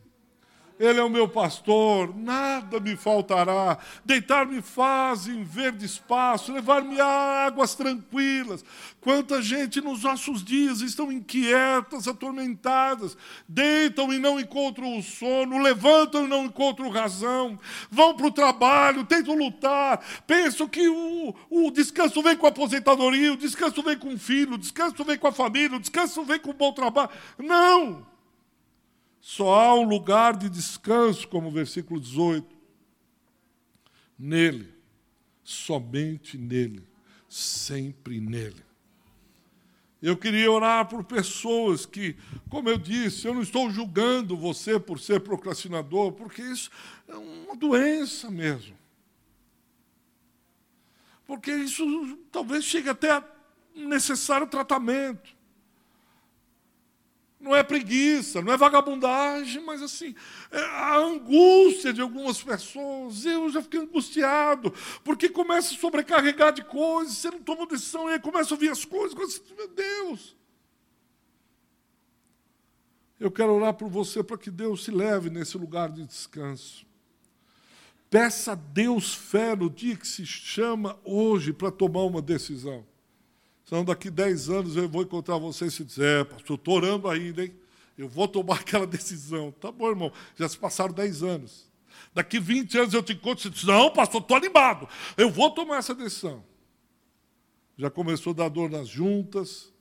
ele 0.81 0.99
é 0.99 1.05
o 1.05 1.11
meu 1.11 1.29
pastor, 1.29 2.17
nada 2.17 2.81
me 2.81 2.97
faltará. 2.97 3.77
Deitar-me 4.03 4.63
faz 4.63 5.29
em 5.29 5.45
verde 5.45 5.85
espaço, 5.85 6.51
levar-me 6.51 6.99
a 6.99 7.45
águas 7.45 7.75
tranquilas. 7.75 8.65
Quanta 8.99 9.43
gente 9.43 9.79
nos 9.83 10.03
nossos 10.05 10.43
dias 10.43 10.81
estão 10.81 11.13
inquietas, 11.13 12.09
atormentadas, 12.09 13.15
deitam 13.47 14.11
e 14.11 14.19
não 14.19 14.41
encontram 14.41 14.99
o 14.99 15.03
sono, 15.03 15.59
levantam 15.59 16.25
e 16.25 16.29
não 16.29 16.47
encontram 16.47 16.89
razão, 16.89 17.61
vão 17.91 18.17
para 18.17 18.27
o 18.29 18.33
trabalho, 18.33 19.05
tentam 19.05 19.35
lutar, 19.35 20.03
pensam 20.27 20.67
que 20.67 20.89
o, 20.89 21.35
o 21.51 21.71
descanso 21.71 22.23
vem 22.23 22.39
com 22.39 22.47
a 22.47 22.49
aposentadoria, 22.49 23.35
o 23.35 23.37
descanso 23.37 23.83
vem 23.83 23.99
com 23.99 24.15
o 24.15 24.19
filho, 24.19 24.55
o 24.55 24.59
descanso 24.59 25.05
vem 25.05 25.19
com 25.19 25.27
a 25.27 25.33
família, 25.33 25.77
o 25.77 25.81
descanso 25.81 26.25
vem 26.25 26.39
com 26.39 26.53
o 26.53 26.55
bom 26.55 26.73
trabalho. 26.73 27.11
Não! 27.39 28.10
Só 29.31 29.55
há 29.55 29.75
um 29.77 29.85
lugar 29.85 30.37
de 30.37 30.51
descanso, 30.51 31.29
como 31.29 31.47
o 31.47 31.53
versículo 31.53 32.01
18. 32.01 32.45
Nele, 34.19 34.75
somente 35.45 36.37
nele, 36.37 36.85
sempre 37.29 38.21
nele. 38.21 38.61
Eu 40.03 40.17
queria 40.17 40.51
orar 40.51 40.89
por 40.89 41.05
pessoas 41.05 41.87
que, 41.87 42.17
como 42.49 42.69
eu 42.69 42.77
disse, 42.77 43.29
eu 43.29 43.33
não 43.33 43.41
estou 43.41 43.71
julgando 43.71 44.37
você 44.37 44.81
por 44.81 44.99
ser 44.99 45.21
procrastinador, 45.21 46.11
porque 46.11 46.43
isso 46.43 46.69
é 47.07 47.15
uma 47.15 47.55
doença 47.55 48.33
mesmo. 48.33 48.77
Porque 51.25 51.53
isso 51.53 52.19
talvez 52.33 52.65
chegue 52.65 52.89
até 52.89 53.13
a 53.13 53.25
necessário 53.77 54.49
tratamento. 54.49 55.39
Não 57.41 57.57
é 57.57 57.63
preguiça, 57.63 58.43
não 58.43 58.53
é 58.53 58.57
vagabundagem, 58.57 59.65
mas 59.65 59.81
assim, 59.81 60.15
é 60.51 60.61
a 60.61 60.99
angústia 60.99 61.91
de 61.91 62.03
algumas 62.03 62.43
pessoas. 62.43 63.25
Eu 63.25 63.49
já 63.49 63.63
fiquei 63.63 63.81
angustiado, 63.81 64.75
porque 65.03 65.29
começa 65.29 65.75
a 65.75 65.79
sobrecarregar 65.79 66.53
de 66.53 66.63
coisas, 66.63 67.17
você 67.17 67.31
não 67.31 67.41
toma 67.41 67.67
decisão, 67.67 68.11
e 68.11 68.13
aí 68.13 68.21
começa 68.21 68.53
a 68.53 68.57
ouvir 68.57 68.71
as 68.71 68.85
coisas, 68.85 69.15
coisas 69.15 69.43
meu 69.57 69.69
Deus. 69.69 70.37
Eu 73.19 73.31
quero 73.31 73.55
orar 73.55 73.73
por 73.73 73.89
você 73.89 74.23
para 74.23 74.37
que 74.37 74.51
Deus 74.51 74.85
se 74.85 74.91
leve 74.91 75.31
nesse 75.31 75.57
lugar 75.57 75.91
de 75.91 76.05
descanso. 76.05 76.87
Peça 78.11 78.53
a 78.53 78.55
Deus 78.55 79.15
fé 79.15 79.55
no 79.55 79.71
dia 79.71 79.97
que 79.97 80.07
se 80.07 80.27
chama 80.27 80.99
hoje 81.05 81.53
para 81.53 81.71
tomar 81.71 82.03
uma 82.03 82.21
decisão. 82.21 82.85
Senão 83.71 83.85
daqui 83.85 84.11
10 84.11 84.51
anos 84.51 84.77
eu 84.77 84.89
vou 84.89 85.03
encontrar 85.03 85.39
você 85.39 85.67
e 85.67 85.71
se 85.71 85.85
dizer, 85.85 86.23
é, 86.23 86.25
pastor, 86.25 86.57
estou 86.57 86.75
orando 86.75 87.09
ainda, 87.09 87.45
hein? 87.45 87.55
Eu 87.97 88.09
vou 88.09 88.27
tomar 88.27 88.57
aquela 88.67 88.85
decisão. 88.85 89.53
Tá 89.53 89.71
bom, 89.71 89.89
irmão, 89.89 90.13
já 90.35 90.49
se 90.49 90.59
passaram 90.59 90.93
10 90.93 91.23
anos. 91.23 91.71
Daqui 92.13 92.41
20 92.41 92.79
anos 92.79 92.95
eu 92.95 93.01
te 93.01 93.13
encontro 93.13 93.47
e 93.47 93.51
diz, 93.53 93.63
não, 93.63 93.89
pastor, 93.93 94.23
estou 94.23 94.37
animado. 94.37 94.89
Eu 95.17 95.31
vou 95.31 95.53
tomar 95.53 95.77
essa 95.77 95.95
decisão. 95.95 96.43
Já 97.79 97.89
começou 97.89 98.33
a 98.33 98.35
dar 98.35 98.49
dor 98.49 98.69
nas 98.69 98.89
juntas, 98.89 99.73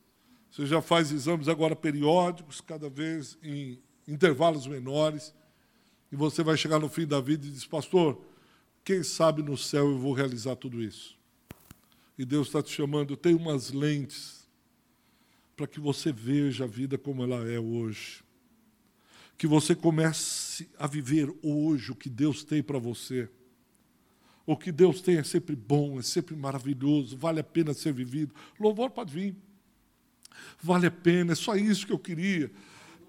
você 0.51 0.67
já 0.67 0.83
faz 0.83 1.11
exames 1.11 1.47
agora 1.47 1.75
periódicos, 1.75 2.61
cada 2.61 2.91
vez 2.91 3.39
em 3.41 3.81
intervalos 4.07 4.67
menores, 4.67 5.33
e 6.11 6.15
você 6.15 6.43
vai 6.43 6.55
chegar 6.55 6.77
no 6.77 6.89
fim 6.89 7.07
da 7.07 7.19
vida 7.19 7.47
e 7.47 7.49
diz, 7.49 7.65
pastor, 7.65 8.21
quem 8.83 9.01
sabe 9.01 9.41
no 9.41 9.57
céu 9.57 9.89
eu 9.89 9.97
vou 9.97 10.13
realizar 10.13 10.55
tudo 10.55 10.79
isso. 10.79 11.18
E 12.19 12.25
Deus 12.25 12.47
está 12.47 12.61
te 12.61 12.69
chamando, 12.69 13.15
tem 13.15 13.33
umas 13.33 13.71
lentes 13.71 14.45
para 15.55 15.65
que 15.65 15.79
você 15.79 16.11
veja 16.11 16.65
a 16.65 16.67
vida 16.67 16.97
como 16.97 17.23
ela 17.23 17.49
é 17.49 17.57
hoje. 17.57 18.21
Que 19.37 19.47
você 19.47 19.73
comece 19.73 20.69
a 20.77 20.85
viver 20.85 21.33
hoje 21.41 21.93
o 21.93 21.95
que 21.95 22.09
Deus 22.09 22.43
tem 22.43 22.61
para 22.61 22.77
você. 22.77 23.29
O 24.45 24.57
que 24.57 24.69
Deus 24.69 24.99
tem 24.99 25.15
é 25.15 25.23
sempre 25.23 25.55
bom, 25.55 25.97
é 25.97 26.01
sempre 26.01 26.35
maravilhoso, 26.35 27.15
vale 27.15 27.39
a 27.39 27.43
pena 27.43 27.73
ser 27.73 27.93
vivido. 27.93 28.35
Louvor 28.59 28.89
pode 28.89 29.13
vir. 29.13 29.33
Vale 30.61 30.87
a 30.87 30.91
pena, 30.91 31.31
é 31.31 31.35
só 31.35 31.55
isso 31.55 31.87
que 31.87 31.93
eu 31.93 31.99
queria 31.99 32.51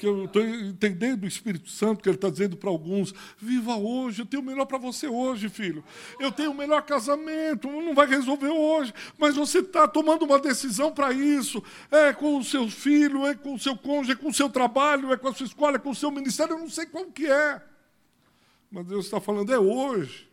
que 0.00 0.06
eu 0.06 0.24
estou 0.24 0.42
entendendo 0.42 1.24
o 1.24 1.26
Espírito 1.26 1.68
Santo, 1.68 2.02
que 2.02 2.08
ele 2.08 2.16
está 2.16 2.30
dizendo 2.30 2.56
para 2.56 2.70
alguns: 2.70 3.12
viva 3.36 3.76
hoje, 3.76 4.22
eu 4.22 4.26
tenho 4.26 4.42
o 4.42 4.46
melhor 4.46 4.64
para 4.64 4.78
você 4.78 5.06
hoje, 5.06 5.50
filho. 5.50 5.84
Eu 6.18 6.32
tenho 6.32 6.52
o 6.52 6.54
melhor 6.54 6.80
casamento, 6.86 7.70
não 7.70 7.94
vai 7.94 8.06
resolver 8.06 8.48
hoje, 8.48 8.94
mas 9.18 9.36
você 9.36 9.58
está 9.58 9.86
tomando 9.86 10.24
uma 10.24 10.38
decisão 10.38 10.90
para 10.90 11.12
isso. 11.12 11.62
É 11.90 12.14
com 12.14 12.38
o 12.38 12.42
seu 12.42 12.66
filho, 12.70 13.26
é 13.26 13.34
com 13.34 13.54
o 13.54 13.58
seu 13.58 13.76
cônjuge, 13.76 14.12
é 14.12 14.14
com 14.14 14.30
o 14.30 14.32
seu 14.32 14.48
trabalho, 14.48 15.12
é 15.12 15.18
com 15.18 15.28
a 15.28 15.34
sua 15.34 15.44
escola, 15.44 15.76
é 15.76 15.78
com 15.78 15.90
o 15.90 15.94
seu 15.94 16.10
ministério, 16.10 16.54
eu 16.54 16.60
não 16.60 16.70
sei 16.70 16.86
qual 16.86 17.04
que 17.04 17.26
é. 17.26 17.62
Mas 18.70 18.86
Deus 18.86 19.04
está 19.04 19.20
falando, 19.20 19.52
é 19.52 19.58
hoje. 19.58 20.30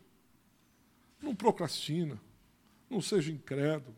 Não 1.22 1.36
procrastina, 1.36 2.18
não 2.90 3.02
seja 3.02 3.34
incrédulo. 3.34 3.94